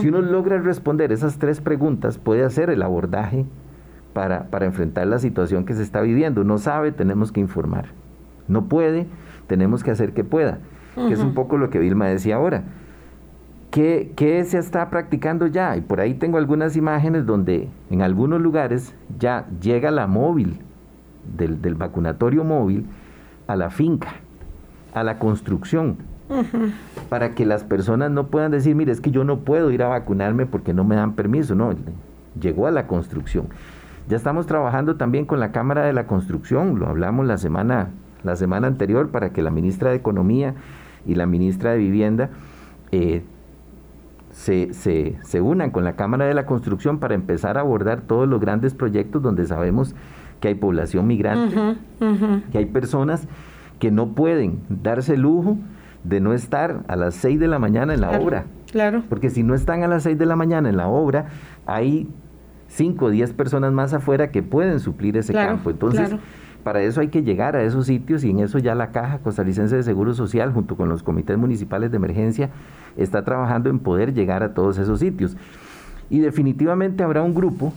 [0.00, 3.44] Si uno logra responder esas tres preguntas, puede hacer el abordaje
[4.14, 6.44] para, para enfrentar la situación que se está viviendo.
[6.44, 7.88] No sabe, tenemos que informar.
[8.48, 9.06] No puede,
[9.46, 10.58] tenemos que hacer que pueda
[10.94, 12.64] que es un poco lo que Vilma decía ahora.
[13.70, 15.76] ¿Qué, ¿Qué, se está practicando ya?
[15.76, 20.58] Y por ahí tengo algunas imágenes donde en algunos lugares ya llega la móvil
[21.36, 22.86] del, del vacunatorio móvil
[23.46, 24.14] a la finca,
[24.94, 25.96] a la construcción,
[27.08, 29.88] para que las personas no puedan decir, mire, es que yo no puedo ir a
[29.88, 31.54] vacunarme porque no me dan permiso.
[31.54, 31.74] No,
[32.40, 33.48] llegó a la construcción.
[34.08, 37.90] Ya estamos trabajando también con la Cámara de la Construcción, lo hablamos la semana,
[38.22, 40.54] la semana anterior para que la ministra de Economía
[41.06, 42.30] y la ministra de Vivienda
[42.92, 43.22] eh,
[44.32, 48.40] se, se, unan con la Cámara de la Construcción para empezar a abordar todos los
[48.40, 49.96] grandes proyectos donde sabemos que
[50.48, 51.76] hay población migrante,
[52.52, 53.26] que hay personas
[53.78, 55.56] que no pueden darse el lujo
[56.04, 58.44] de no estar a las 6 de la mañana en la obra.
[58.70, 59.02] Claro.
[59.08, 61.26] Porque si no están a las 6 de la mañana en la obra,
[61.66, 62.08] hay
[62.68, 65.70] 5 o 10 personas más afuera que pueden suplir ese campo.
[65.70, 66.14] Entonces,
[66.62, 69.76] para eso hay que llegar a esos sitios y en eso ya la Caja Costarricense
[69.76, 72.50] de Seguro Social, junto con los comités municipales de emergencia,
[72.96, 75.36] está trabajando en poder llegar a todos esos sitios.
[76.10, 77.72] Y definitivamente habrá un grupo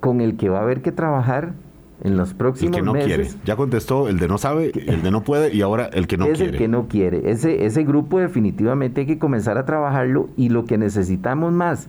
[0.00, 1.54] con el que va a haber que trabajar
[2.02, 3.28] en los próximos el que no quiere.
[3.44, 6.26] Ya contestó el de no sabe, el de no puede y ahora el que no
[6.26, 6.44] quiere.
[6.44, 7.30] Es el que no quiere.
[7.30, 11.88] Ese, ese grupo definitivamente hay que comenzar a trabajarlo y lo que necesitamos más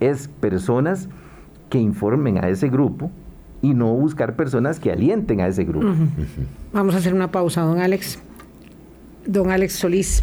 [0.00, 1.08] es personas
[1.68, 3.10] que informen a ese grupo
[3.60, 5.94] y no buscar personas que alienten a ese grupo.
[6.72, 8.18] Vamos a hacer una pausa, don Alex.
[9.26, 10.22] Don Alex Solís,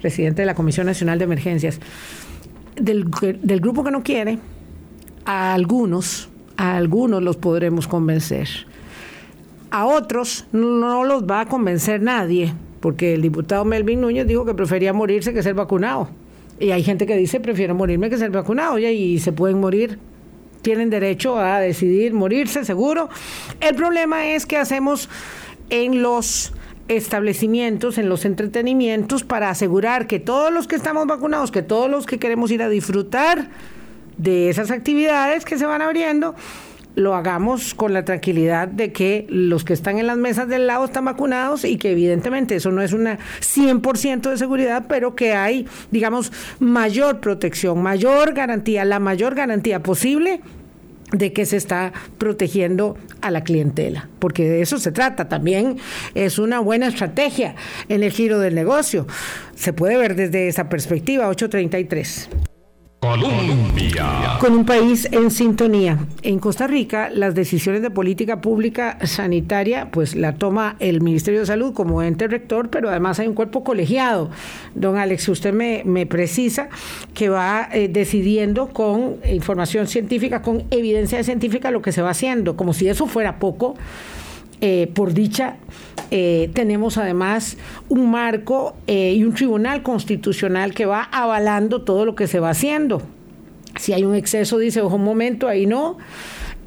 [0.00, 1.80] presidente de la Comisión Nacional de Emergencias.
[2.74, 3.08] Del,
[3.42, 4.38] del grupo que no quiere,
[5.24, 6.29] a algunos,
[6.60, 8.46] a algunos los podremos convencer.
[9.70, 14.52] A otros no los va a convencer nadie, porque el diputado Melvin Núñez dijo que
[14.52, 16.10] prefería morirse que ser vacunado.
[16.58, 19.98] Y hay gente que dice, prefiero morirme que ser vacunado, y se pueden morir
[20.60, 23.08] tienen derecho a decidir morirse, seguro.
[23.60, 25.08] El problema es que hacemos
[25.70, 26.52] en los
[26.88, 32.04] establecimientos, en los entretenimientos, para asegurar que todos los que estamos vacunados, que todos los
[32.04, 33.48] que queremos ir a disfrutar
[34.20, 36.34] de esas actividades que se van abriendo,
[36.94, 40.84] lo hagamos con la tranquilidad de que los que están en las mesas del lado
[40.84, 45.66] están vacunados y que evidentemente eso no es una 100% de seguridad, pero que hay,
[45.90, 50.40] digamos, mayor protección, mayor garantía, la mayor garantía posible
[51.12, 55.28] de que se está protegiendo a la clientela, porque de eso se trata.
[55.28, 55.78] También
[56.14, 57.54] es una buena estrategia
[57.88, 59.06] en el giro del negocio.
[59.54, 62.49] Se puede ver desde esa perspectiva, 833.
[63.00, 64.36] Colombia.
[64.40, 65.98] Con un país en sintonía.
[66.22, 71.46] En Costa Rica, las decisiones de política pública sanitaria, pues la toma el Ministerio de
[71.46, 74.28] Salud como ente rector, pero además hay un cuerpo colegiado.
[74.74, 76.68] Don Alex, usted me, me precisa
[77.14, 82.54] que va eh, decidiendo con información científica, con evidencia científica, lo que se va haciendo,
[82.54, 83.76] como si eso fuera poco.
[84.62, 85.56] Eh, por dicha,
[86.10, 87.56] eh, tenemos además
[87.88, 92.50] un marco eh, y un tribunal constitucional que va avalando todo lo que se va
[92.50, 93.00] haciendo.
[93.78, 95.96] Si hay un exceso, dice, ojo, un momento, ahí no.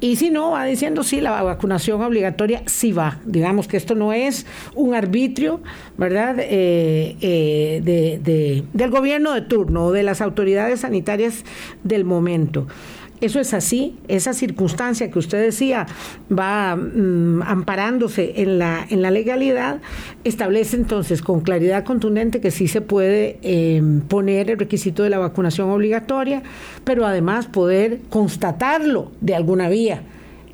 [0.00, 3.20] Y si no, va diciendo, sí, la vacunación obligatoria sí va.
[3.24, 5.60] Digamos que esto no es un arbitrio,
[5.96, 7.14] ¿verdad?, del
[8.90, 11.44] gobierno de turno o de las autoridades sanitarias
[11.84, 12.66] del momento.
[13.20, 15.86] Eso es así, esa circunstancia que usted decía
[16.36, 19.80] va mm, amparándose en la, en la legalidad,
[20.24, 25.18] establece entonces con claridad contundente que sí se puede em, poner el requisito de la
[25.18, 26.42] vacunación obligatoria,
[26.82, 30.02] pero además poder constatarlo de alguna vía.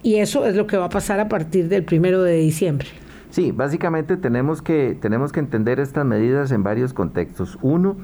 [0.02, 2.88] Y eso es lo que va a pasar a partir del primero de diciembre.
[3.30, 7.58] Sí, básicamente tenemos que, tenemos que entender estas medidas en varios contextos.
[7.62, 7.96] Uno,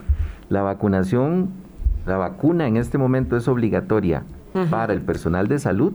[0.48, 1.50] la vacunación,
[2.06, 4.22] la vacuna en este momento es obligatoria
[4.70, 5.92] para el personal de salud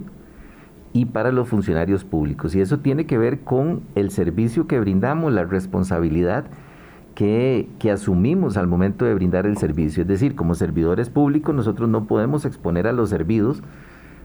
[0.93, 2.55] y para los funcionarios públicos.
[2.55, 6.45] Y eso tiene que ver con el servicio que brindamos, la responsabilidad
[7.15, 10.01] que, que, asumimos al momento de brindar el servicio.
[10.01, 13.61] Es decir, como servidores públicos nosotros no podemos exponer a los servidos,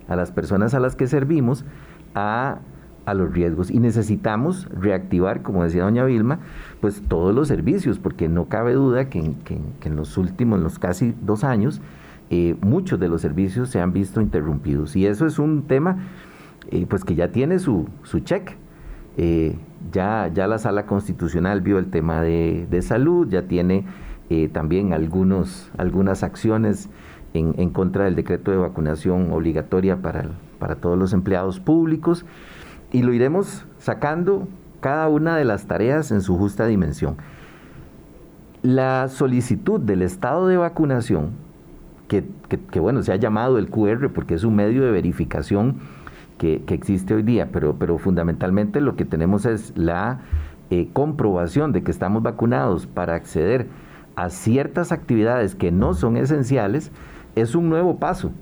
[0.09, 1.65] a las personas a las que servimos,
[2.15, 2.59] a,
[3.07, 3.71] a los riesgos.
[3.71, 6.41] Y necesitamos reactivar, como decía doña Vilma,
[6.81, 11.15] pues todos los servicios, porque no cabe duda que en, los últimos, en los casi
[11.23, 11.81] dos años,
[12.31, 14.97] eh, muchos de los servicios se han visto interrumpidos.
[14.97, 15.99] Y eso es un tema
[16.71, 18.53] eh, pues que ya tiene su, su check.
[19.17, 19.57] Eh,
[19.93, 23.85] ya, ya la sala constitucional vio el tema de, salud, ya tiene
[24.53, 26.89] también algunos, algunas acciones
[27.33, 32.27] en, en, contra del decreto de vacunación obligatoria para, para todos los empleados públicos
[32.93, 34.49] y lo iremos sacando
[34.81, 37.17] cada una de las tareas en su justa dimensión.
[38.63, 41.31] La solicitud del estado de vacunación,
[42.09, 45.77] que, bueno, se ha llamado el QR porque es un medio de verificación
[46.39, 50.21] que, existe hoy día, pero, pero fundamentalmente lo que tenemos es la
[50.71, 53.67] eh, comprobación de que estamos vacunados para acceder
[54.15, 56.91] a ciertas actividades que no son esenciales,
[57.35, 58.33] es un nuevo paso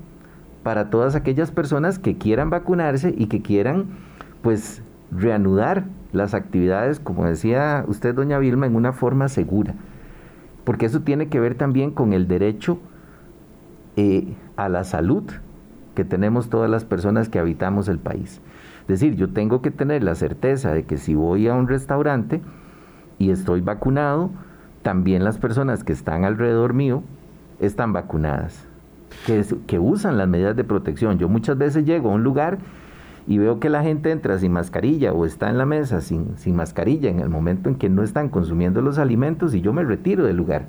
[0.62, 3.86] para todas aquellas personas que quieran vacunarse y que quieran
[4.42, 9.74] pues reanudar las actividades, como decía usted, doña Vilma, en una forma segura.
[10.64, 12.78] Porque eso tiene que ver también con el derecho
[13.96, 15.24] eh, a la salud
[15.94, 18.40] que tenemos todas las personas que habitamos el país.
[18.82, 22.42] Es decir, yo tengo que tener la certeza de que si voy a un restaurante
[23.18, 24.30] y estoy vacunado,
[24.82, 27.02] también las personas que están alrededor mío
[27.60, 28.66] están vacunadas,
[29.26, 31.18] que, usan las medidas de protección.
[31.18, 32.58] Yo muchas veces llego a un lugar
[33.26, 37.08] y veo que la gente entra sin mascarilla o está en la mesa sin mascarilla
[37.08, 40.36] en el momento en que no están consumiendo los alimentos y yo me retiro del
[40.36, 40.66] lugar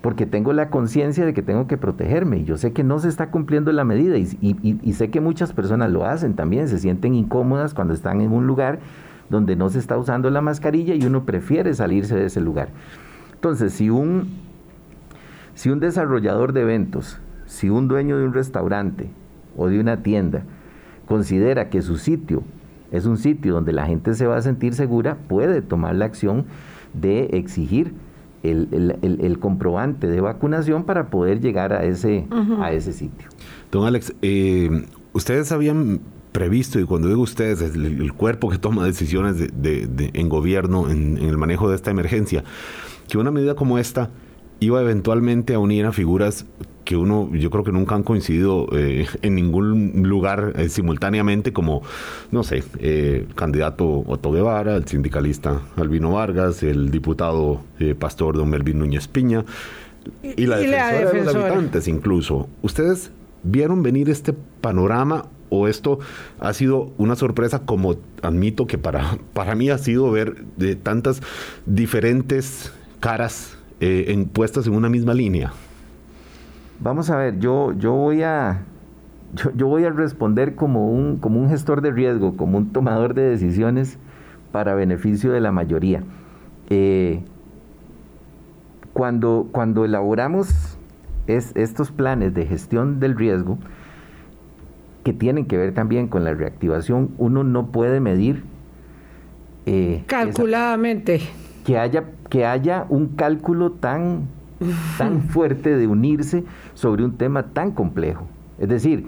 [0.00, 3.08] porque tengo la conciencia de que tengo que protegerme y yo sé que no se
[3.08, 7.74] está cumpliendo la medida y, sé que muchas personas lo hacen también, se sienten incómodas
[7.74, 8.78] cuando están en un lugar
[9.30, 12.68] donde no se está usando la mascarilla y uno prefiere salirse de ese lugar.
[13.34, 14.28] Entonces, si un,
[15.54, 19.10] si un desarrollador de eventos, si un dueño de un restaurante
[19.56, 20.44] o de una tienda
[21.06, 22.42] considera que su sitio
[22.92, 26.46] es un sitio donde la gente se va a sentir segura, puede tomar la acción
[26.94, 27.94] de exigir
[28.50, 32.26] el, comprobante de vacunación para poder llegar a ese,
[32.60, 33.28] a ese sitio.
[33.70, 36.00] Don Alex, eh, ustedes habían
[36.32, 41.38] previsto, y cuando digo ustedes, el, cuerpo que toma decisiones de, en gobierno en, el
[41.38, 42.44] manejo de esta emergencia,
[43.08, 44.10] que una medida como esta
[44.60, 46.44] iba eventualmente a unir a figuras
[46.86, 51.82] que uno, yo creo que nunca han coincidido eh, en ningún lugar eh, simultáneamente, como,
[52.30, 57.60] no sé, eh, candidato Otto Guevara, el sindicalista Albino Vargas, el diputado
[57.98, 59.44] pastor don Melvin Núñez Piña,
[60.22, 62.48] y la, defensora, de los habitantes incluso.
[62.62, 63.10] ¿Ustedes
[63.42, 65.98] vieron venir este panorama o esto
[66.38, 71.20] ha sido una sorpresa como admito que para, para mí ha sido ver de tantas
[71.66, 75.52] diferentes caras en, puestas en una misma línea?
[76.80, 78.62] Vamos a ver, yo, yo voy a
[79.54, 83.22] yo, voy a responder como un, como un gestor de riesgo, como un tomador de
[83.22, 83.98] decisiones
[84.52, 86.02] para beneficio de la mayoría.
[86.70, 87.22] Eh,
[88.92, 90.78] cuando, cuando elaboramos
[91.26, 93.58] estos planes de gestión del riesgo,
[95.04, 98.44] que tienen que ver también con la reactivación, uno no puede medir
[99.66, 101.20] eh, calculadamente
[101.64, 104.28] que haya que haya un cálculo tan
[104.98, 108.26] tan fuerte de unirse sobre un tema tan complejo.
[108.58, 109.06] Es decir,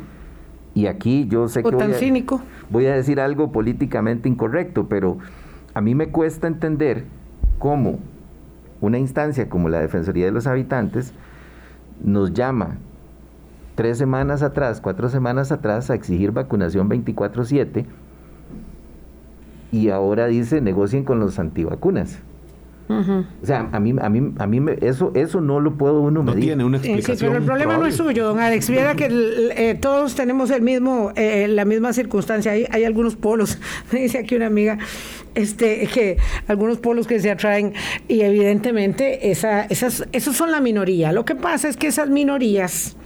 [0.74, 2.24] y aquí yo sé que voy, a,
[2.70, 5.18] voy a decir algo políticamente incorrecto, pero
[5.74, 7.04] a mí me cuesta entender
[7.58, 7.98] cómo
[8.80, 11.12] una instancia como la Defensoría de los Habitantes
[12.02, 12.76] nos llama
[13.74, 17.86] tres semanas atrás, cuatro semanas atrás a exigir vacunación 24/7
[19.72, 22.18] y ahora dice negocien con los antivacunas.
[22.88, 26.38] O sea, a mí, a mí, a mí eso, eso no lo puedo uno medir.
[26.38, 27.18] No tiene una explicación.
[27.18, 28.70] sí, pero el problema no es suyo, don Alex.
[28.70, 29.08] Viera que
[29.56, 32.52] eh, todos tenemos el mismo, eh, la misma circunstancia.
[32.52, 33.58] Hay, hay algunos polos,
[33.92, 34.78] me dice aquí una amiga,
[35.34, 37.74] este, que algunos polos que se atraen
[38.08, 41.12] y evidentemente esa, esas, esos son la minoría.
[41.12, 42.96] Lo que pasa es que esas minorías,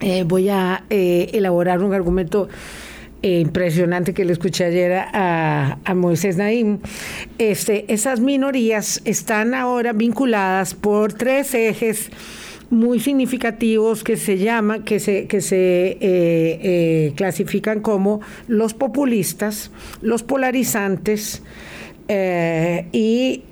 [0.00, 2.48] eh, voy a elaborar un argumento
[3.20, 6.78] eh, impresionante que le escuché ayer a, a Moisés Naim,
[7.38, 12.10] este, esas minorías están ahora vinculadas por tres ejes
[12.70, 19.72] muy significativos que se llama, que se, que se eh, eh, clasifican como los populistas,
[20.00, 21.42] los polarizantes
[22.92, 23.42] y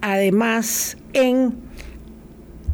[0.00, 1.67] además en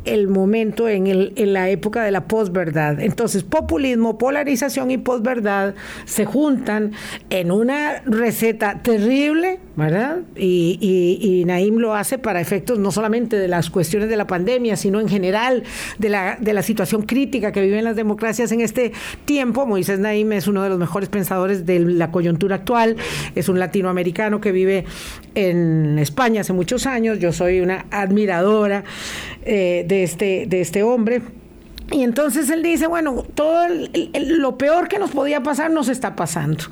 [0.04, 3.00] el momento en, el, en la época de la posverdad.
[3.00, 5.74] Entonces, populismo, polarización y posverdad
[6.04, 6.92] se juntan
[7.30, 10.18] en una receta terrible, ¿verdad?
[10.36, 10.78] Y,
[11.20, 15.00] y, Naim lo hace para efectos no solamente de las cuestiones de la pandemia, sino
[15.00, 15.62] en general
[15.98, 18.92] de la, de la situación crítica que viven las democracias en este
[19.24, 19.66] tiempo.
[19.66, 22.96] Moisés Naim es uno de los mejores pensadores de la coyuntura actual,
[23.34, 24.84] es un latinoamericano que vive
[25.34, 28.84] en España hace muchos años, yo soy una admiradora
[29.44, 31.22] eh, de, este, de este hombre.
[31.92, 33.66] Y entonces él dice, bueno, todo
[34.14, 36.64] lo peor que nos podía pasar nos está pasando.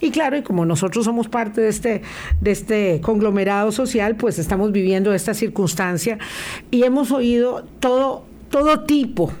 [0.00, 2.02] Y claro, y como nosotros somos parte de este,
[2.40, 6.18] de este conglomerado social, pues estamos viviendo esta circunstancia
[6.70, 9.32] y hemos oído todo, todo tipo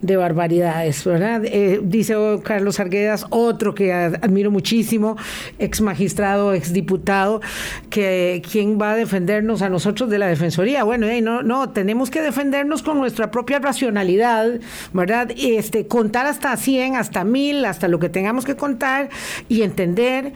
[0.00, 1.44] de barbaridades, ¿verdad?
[1.44, 5.16] Eh, dice Carlos Arguedas, otro que admiro muchísimo,
[5.58, 7.40] ex magistrado, ex diputado,
[7.90, 10.84] que quién va a defendernos a nosotros de la defensoría.
[10.84, 14.60] Bueno, no, no, tenemos que defendernos con nuestra propia racionalidad,
[14.92, 15.32] ¿verdad?
[15.36, 19.08] Este, contar hasta 100, hasta 1000, hasta lo que tengamos que contar
[19.48, 20.32] y entender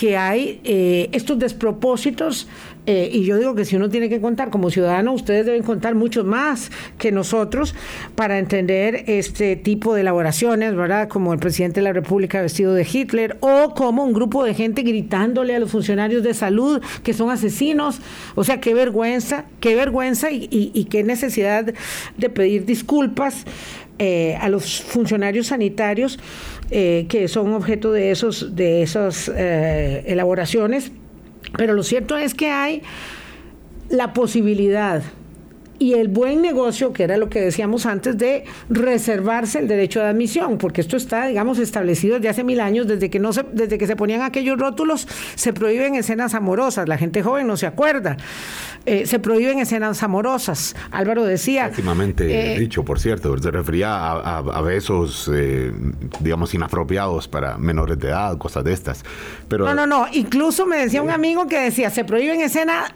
[0.00, 2.48] que hay eh, estos despropósitos
[2.86, 5.94] eh, y yo digo que si uno tiene que contar como ciudadano, ustedes deben contar
[5.94, 7.74] mucho más que nosotros
[8.14, 11.06] para entender este tipo de elaboraciones, ¿verdad?
[11.06, 14.80] Como el presidente de la República vestido de Hitler o como un grupo de gente
[14.80, 18.00] gritándole a los funcionarios de salud que son asesinos.
[18.36, 21.74] O sea, qué vergüenza, qué vergüenza y, qué necesidad
[22.16, 23.44] de pedir disculpas
[23.98, 26.18] eh, a los funcionarios sanitarios
[26.70, 30.92] eh, que son objeto de esos de esas elaboraciones.
[31.56, 32.82] Pero lo cierto es que hay
[33.88, 35.02] la posibilidad
[35.80, 40.08] y el buen negocio, que era lo que decíamos antes, de reservarse el derecho de
[40.08, 43.78] admisión, porque esto está, digamos, establecido desde hace mil años, desde que, no se, desde
[43.78, 48.18] que se ponían aquellos rótulos, se prohíben escenas amorosas, la gente joven no se acuerda,
[48.84, 50.76] eh, se prohíben escenas amorosas.
[50.90, 51.68] Álvaro decía...
[51.68, 55.72] Últimamente eh, dicho, por cierto, se refería a, besos, eh,
[56.20, 59.02] digamos, inapropiados para menores de edad, cosas de estas.
[59.48, 62.92] Pero, no, no, no, incluso me decía un amigo que decía, se prohíben escenas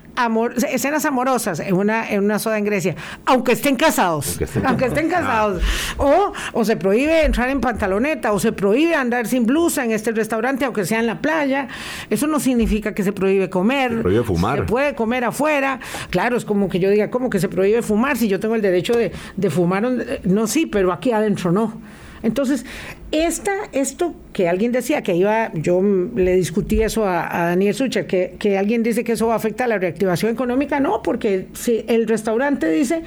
[0.71, 5.63] escenas amorosas en una, en una soda en Grecia, aunque estén casados, aunque estén, casados.
[5.97, 10.13] O, o se prohíbe entrar en pantaloneta, o se prohíbe andar sin blusa en este
[10.13, 11.69] restaurante, aunque sea en la playa.
[12.11, 13.93] Eso no significa que se prohíbe comer.
[13.93, 14.59] Se prohíbe fumar.
[14.59, 15.81] Se puede comer afuera.
[16.11, 18.17] Claro, es como que yo diga, ¿cómo que se prohíbe fumar?
[18.17, 19.85] Si yo tengo el derecho de, de fumar,
[20.25, 21.81] no, sí, pero aquí adentro no.
[22.25, 22.65] Entonces,
[23.13, 28.37] esta, esto que alguien decía que iba, yo le discutí eso a, Daniel Sucher, que,
[28.39, 31.85] que, alguien dice que eso va a afectar a la reactivación económica, no, porque si
[31.87, 33.03] el restaurante dice,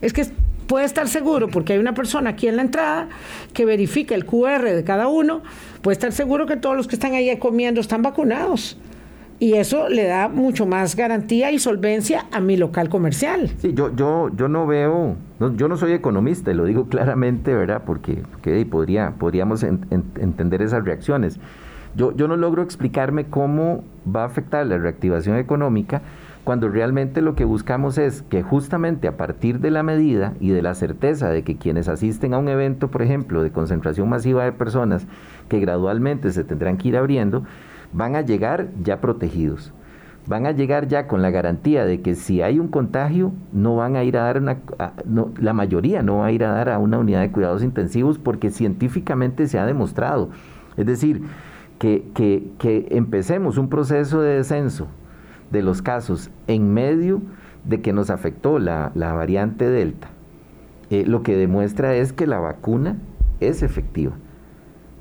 [0.00, 0.24] es que
[0.68, 3.08] puede estar seguro, porque hay una persona aquí en la entrada
[3.52, 5.42] que verifica el QR de cada uno,
[5.82, 8.78] puede estar seguro que todos los que están ahí comiendo están vacunados
[9.40, 13.48] y eso le da mucho más garantía y solvencia a mi local comercial.
[13.58, 15.16] Sí, yo, yo, yo no veo,
[15.56, 17.82] yo no soy economista, y lo digo claramente, ¿verdad?
[17.86, 18.22] Porque,
[18.70, 21.40] podría, podríamos entender esas reacciones.
[21.96, 23.82] Yo, yo no logro explicarme cómo
[24.14, 26.02] va a afectar la reactivación económica
[26.44, 30.62] cuando realmente lo que buscamos es que justamente a partir de la medida y de
[30.62, 34.52] la certeza de que quienes asisten a un evento, por ejemplo, de concentración masiva de
[34.52, 35.06] personas,
[35.48, 37.44] que gradualmente se tendrán que ir abriendo,
[37.92, 39.72] van a llegar ya protegidos.
[40.26, 43.96] Van a llegar ya con la garantía de que si hay un contagio, no van
[43.96, 44.58] a ir a dar una,
[45.38, 48.50] la mayoría no va a ir a dar a una unidad de cuidados intensivos porque
[48.50, 50.28] científicamente se ha demostrado.
[50.76, 51.22] Es decir,
[51.80, 52.04] que,
[52.58, 54.86] que, empecemos un proceso de descenso
[55.50, 57.22] de los casos en medio
[57.64, 60.08] de que nos afectó la, variante Delta,
[60.90, 62.98] eh, lo que demuestra es que la vacuna
[63.40, 64.12] es efectiva.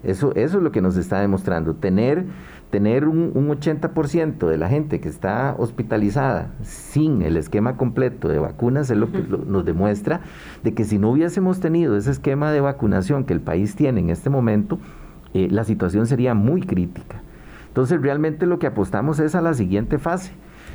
[0.04, 1.76] Eso, eso es lo que nos está demostrando.
[1.76, 2.26] Tener
[2.70, 8.92] tener un, 80% de la gente que está hospitalizada sin el esquema completo de vacunas
[8.92, 10.22] es lo que nos demuestra
[10.64, 14.10] de que si no hubiésemos tenido ese esquema de vacunación que el país tiene en
[14.12, 14.80] este momento,
[15.34, 17.24] eh, la situación sería muy crítica.
[17.68, 20.32] Entonces realmente lo que apostamos es a la siguiente fase.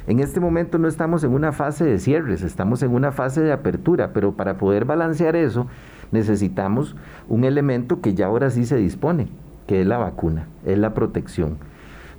[0.06, 3.52] En este momento no estamos en una fase de cierres, estamos en una fase de
[3.52, 5.66] apertura, pero para poder balancear eso
[6.12, 6.96] necesitamos
[7.28, 9.28] un elemento que ya ahora sí se dispone,
[9.66, 11.56] que es la vacuna, es la protección.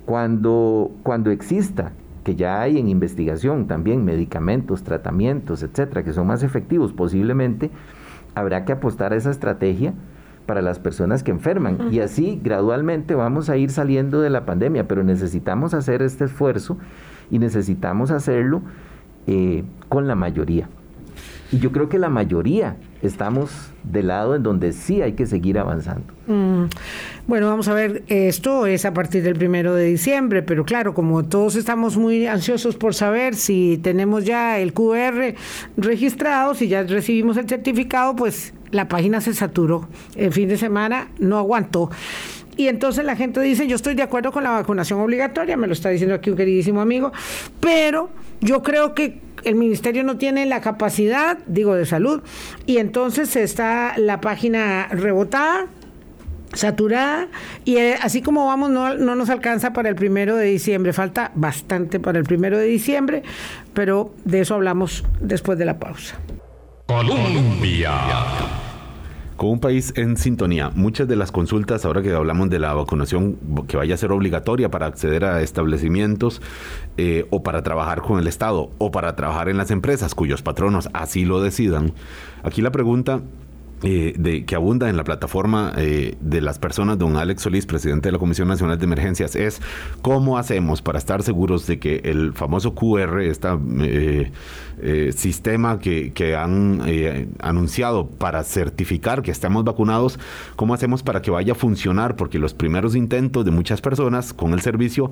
[0.06, 1.92] Cuando, cuando exista,
[2.24, 7.70] que ya hay en investigación también medicamentos, tratamientos, etcétera, que son más efectivos, posiblemente
[8.34, 9.94] habrá que apostar a esa estrategia
[10.46, 11.92] para las personas que enferman.
[11.92, 16.78] Y así gradualmente vamos a ir saliendo de la pandemia, pero necesitamos hacer este esfuerzo
[17.30, 18.62] y necesitamos hacerlo
[19.26, 20.68] eh, con la mayoría.
[21.52, 23.50] Y yo creo que la mayoría estamos
[23.84, 26.12] del lado en donde sí hay que seguir avanzando.
[26.26, 26.64] Mm.
[27.26, 31.24] Bueno, vamos a ver, esto es a partir del primero de diciembre, pero claro, como
[31.24, 35.34] todos estamos muy ansiosos por saber si tenemos ya el QR
[35.76, 39.88] registrado, si ya recibimos el certificado, pues la página se saturó.
[40.16, 41.90] El fin de semana no aguantó.
[42.56, 45.74] Y entonces la gente dice, yo estoy de acuerdo con la vacunación obligatoria, me lo
[45.74, 47.12] está diciendo aquí un queridísimo amigo,
[47.60, 48.08] pero
[48.40, 52.22] yo creo que el ministerio no tiene la capacidad, digo, de salud,
[52.66, 55.66] y entonces está la página rebotada,
[56.52, 57.28] saturada
[57.64, 61.30] y eh, así como vamos no, no, nos alcanza para el primero de diciembre, falta
[61.34, 63.22] bastante para el primero de diciembre,
[63.74, 66.18] pero de eso hablamos después de la pausa.
[66.86, 67.92] Colombia
[69.36, 70.70] con un país en sintonía.
[70.74, 73.36] Muchas de las consultas, ahora que hablamos de la vacunación
[73.68, 76.40] que vaya a ser obligatoria para acceder a establecimientos
[76.96, 80.88] eh, o para trabajar con el Estado o para trabajar en las empresas cuyos patronos
[80.92, 81.92] así lo decidan,
[82.42, 83.20] aquí la pregunta
[83.82, 88.08] eh, de, que abunda en la plataforma eh, de las personas, don Alex Solís, presidente
[88.08, 89.60] de la Comisión Nacional de Emergencias, es
[90.02, 94.32] cómo hacemos para estar seguros de que el famoso QR, este
[95.12, 96.82] sistema que, que han
[97.40, 100.18] anunciado para certificar que estamos vacunados,
[100.54, 104.52] cómo hacemos para que vaya a funcionar, porque los primeros intentos de muchas personas con
[104.52, 105.10] el servicio,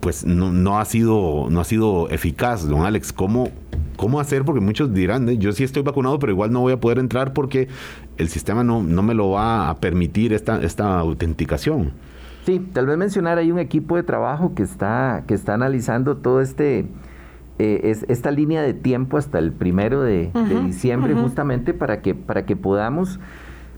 [0.00, 3.12] pues no, no, ha sido, no ha sido eficaz, don Alex.
[3.12, 3.50] ¿Cómo,
[3.96, 4.44] ¿Cómo hacer?
[4.44, 7.68] Porque muchos dirán, yo sí estoy vacunado, pero igual no voy a poder entrar porque
[8.16, 11.92] el sistema no, no me lo va a permitir esta, esta autenticación.
[12.46, 16.40] Sí, tal vez mencionar, hay un equipo de trabajo que está, que está analizando todo
[16.40, 16.86] este,
[17.58, 20.30] eh, es, esta línea de tiempo hasta el primero de,
[20.64, 23.18] diciembre, justamente para que, para que podamos,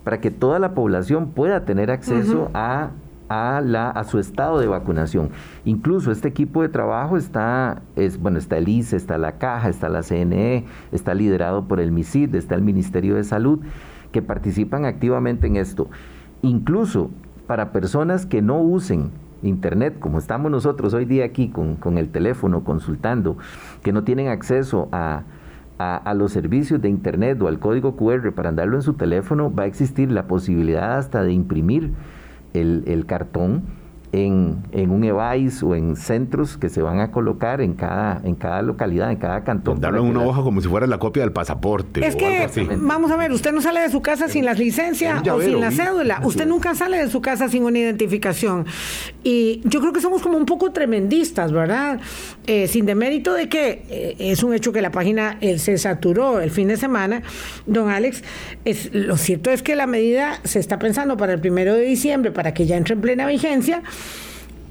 [0.05, 2.91] para que toda la población pueda tener acceso a
[3.31, 5.31] a, la, a su estado de vacunación.
[5.65, 9.89] Incluso este equipo de trabajo está, es, bueno, está el ICE, está la Caja, está
[9.89, 13.61] la CNE, está liderado por el MISID, está el Ministerio de Salud,
[14.11, 15.89] que participan activamente en esto.
[16.43, 17.11] Incluso
[17.47, 19.13] para personas que no usen
[19.43, 23.39] Internet, como estamos nosotros hoy día aquí con, con el teléfono consultando,
[23.83, 25.23] que no tienen acceso a,
[25.79, 29.55] a, a, los servicios de Internet o al código QR para andarlo en su teléfono,
[29.55, 31.93] va a existir la posibilidad hasta de imprimir
[32.55, 33.80] el, el cartón
[34.13, 38.35] en, en, un EVAIS o en centros que se van a colocar en cada, en
[38.35, 39.81] cada localidad, en cada cantón.
[39.81, 42.05] Darle una hoja como si fuera la copia del pasaporte.
[42.05, 45.41] Es que, vamos a ver, usted no sale de su casa sin la licencia o
[45.41, 46.21] sin la cédula.
[46.25, 48.67] Usted nunca sale de su casa sin una identificación.
[49.23, 52.01] Y yo creo que somos como un poco tremendistas, ¿verdad?
[52.47, 56.41] Eh, sin demérito de que eh, es un hecho que la página eh, se saturó
[56.41, 57.23] el fin de semana,
[57.67, 58.25] don Alex.
[58.65, 62.33] Es, lo cierto es que la medida se está pensando para el primero de diciembre,
[62.33, 63.83] para que ya entre en plena vigencia.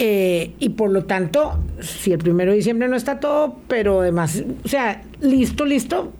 [0.01, 4.43] Eh, y por lo tanto, si el primero de diciembre no está todo, pero además,
[4.63, 6.13] o sea, listo, listo,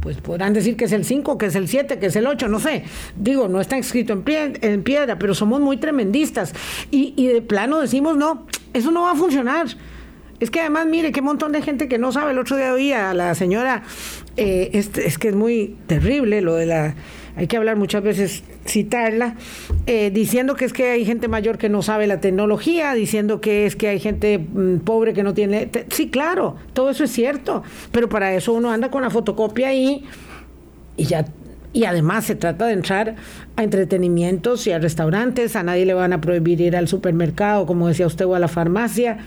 [0.00, 2.48] pues podrán decir que es el 5, que es el 7, que es el 8,
[2.48, 2.84] no sé.
[3.16, 6.54] Digo, no está escrito en, pie, en piedra, pero somos muy tremendistas.
[6.90, 9.68] Y, y de plano decimos, no, eso no va a funcionar.
[10.40, 12.32] Es que además, mire, qué montón de gente que no sabe.
[12.32, 13.82] El otro día oía a la señora,
[14.36, 16.94] eh, es, es que es muy terrible lo de la
[17.36, 19.36] hay que hablar muchas veces, citarla,
[19.86, 23.66] eh, diciendo que es que hay gente mayor que no sabe la tecnología, diciendo que
[23.66, 25.70] es que hay gente mm, pobre que no tiene...
[25.90, 27.62] sí, claro, todo eso es cierto,
[27.92, 30.04] pero para eso uno anda con la fotocopia ahí
[30.96, 31.24] y ya
[31.72, 33.14] y además se trata de entrar
[33.56, 37.88] a entretenimientos y a restaurantes, a nadie le van a prohibir ir al supermercado, como
[37.88, 39.18] decía usted, o a la farmacia.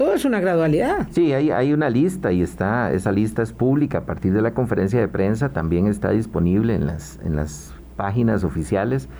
[0.00, 1.08] Todo es una gradualidad.
[1.10, 3.98] Sí, hay, hay una lista y está, esa lista es pública.
[3.98, 8.42] A partir de la conferencia de prensa también está disponible en las, en las páginas
[8.42, 9.10] oficiales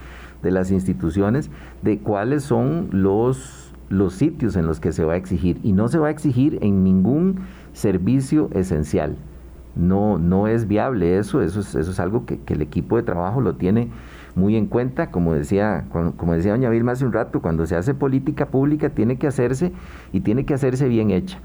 [0.42, 1.50] de las instituciones
[1.82, 5.60] de cuáles son los, los sitios en los que se va a exigir.
[5.62, 7.40] Y no se va a exigir en ningún
[7.74, 9.16] servicio esencial.
[9.76, 13.02] No, no es viable eso, eso es, eso es algo que, que el equipo de
[13.02, 13.90] trabajo lo tiene
[14.40, 15.84] muy en cuenta, como decía,
[16.16, 19.72] como decía doña Vilma hace un rato, cuando se hace política pública tiene que hacerse
[20.12, 21.38] y tiene que hacerse bien hecha.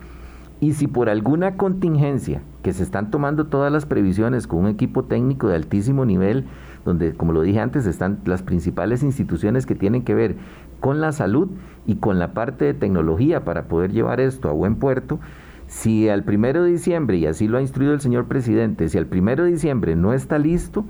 [0.61, 5.03] Y si por alguna contingencia, que se están tomando todas las previsiones con un equipo
[5.03, 6.45] técnico de altísimo nivel,
[6.85, 10.35] donde, como lo dije antes, están las principales instituciones que tienen que ver
[10.79, 11.49] con la salud
[11.85, 15.19] y con la parte de tecnología para poder llevar esto a buen puerto,
[15.67, 19.07] si al primero de diciembre, y así lo ha instruido el señor presidente, si al
[19.07, 20.85] primero de diciembre no está listo,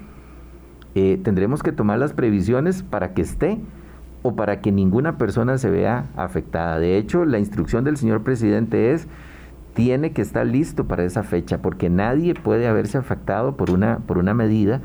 [0.95, 3.59] eh, tendremos que tomar las previsiones para que esté
[4.23, 6.79] o para que ninguna persona se vea afectada.
[6.79, 9.07] De hecho, la instrucción del señor presidente es,
[9.73, 14.17] tiene que estar listo para esa fecha, porque nadie puede haberse afectado por una, por
[14.17, 14.81] una medida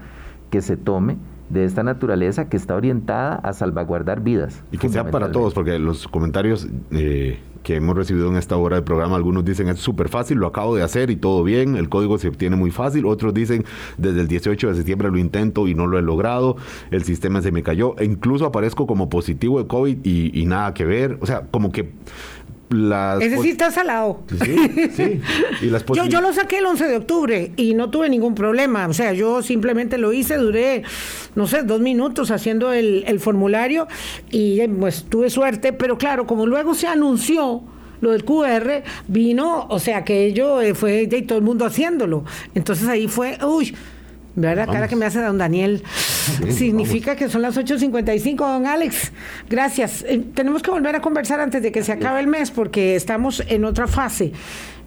[0.51, 1.17] que se tome
[1.51, 4.63] de esta naturaleza que está orientada a salvaguardar vidas.
[4.73, 8.77] Y que sea para todos, porque los comentarios eh, que hemos recibido en esta hora
[8.77, 11.89] de programa, algunos dicen es súper fácil, lo acabo de hacer y todo bien, el
[11.89, 13.65] código se obtiene muy fácil, otros dicen
[13.99, 16.57] desde el 18 de septiembre lo intento y no lo he logrado,
[16.91, 20.85] el sistema se me cayó, e incluso aparezco como positivo de COVID y nada que
[20.85, 21.93] ver, o sea, como que
[22.71, 23.21] las...
[23.21, 24.23] Ese sí está salado.
[24.43, 24.57] Sí,
[24.95, 25.21] sí.
[25.63, 28.87] Y las yo, yo lo saqué el 11 de octubre y no tuve ningún problema.
[28.87, 30.85] O sea, yo simplemente lo hice, duré,
[31.35, 33.89] no sé, dos minutos haciendo el, el formulario
[34.31, 35.73] y pues tuve suerte.
[35.73, 37.63] Pero claro, como luego se anunció
[38.01, 42.25] lo del QR, vino, o sea, que ello eh, fue de todo el mundo haciéndolo.
[42.55, 43.75] Entonces ahí fue, uy
[44.41, 45.83] Vea la cara que me hace don Daniel.
[46.49, 49.13] Significa que son las 8.55, don Alex.
[49.49, 50.05] Gracias.
[50.09, 53.43] Eh, tenemos que volver a conversar antes de que se acabe el mes porque estamos
[53.49, 54.33] en otra fase.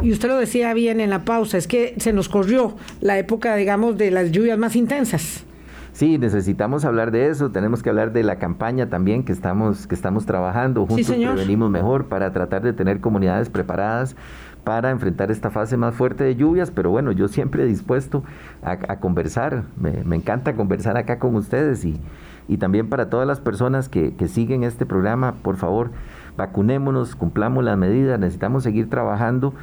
[0.02, 3.56] Y usted lo decía bien en la pausa, es que se nos corrió la época,
[3.56, 5.46] digamos, de las lluvias más intensas.
[5.94, 9.94] Sí, necesitamos hablar de eso, tenemos que hablar de la campaña también que estamos, que
[9.94, 14.16] estamos trabajando, juntos prevenimos mejor para tratar de tener comunidades preparadas
[14.64, 18.24] para enfrentar esta fase más fuerte de lluvias, pero bueno, yo siempre dispuesto
[18.62, 22.00] a, conversar, me, encanta conversar acá con ustedes y,
[22.48, 25.92] y también para todas las personas que, que, siguen este programa, por favor,
[26.38, 29.54] vacunémonos, cumplamos las medidas, necesitamos seguir trabajando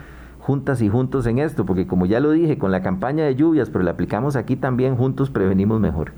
[0.41, 3.71] juntas y juntos en esto, porque como ya lo dije, con la campaña de lluvias,
[3.71, 6.13] pero la aplicamos aquí también, juntos prevenimos mejor.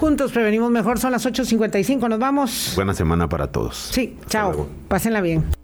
[0.00, 2.72] Juntos prevenimos mejor, son las 8.55, nos vamos.
[2.74, 3.76] Buena semana para todos.
[3.76, 5.63] Sí, chao, pásenla bien.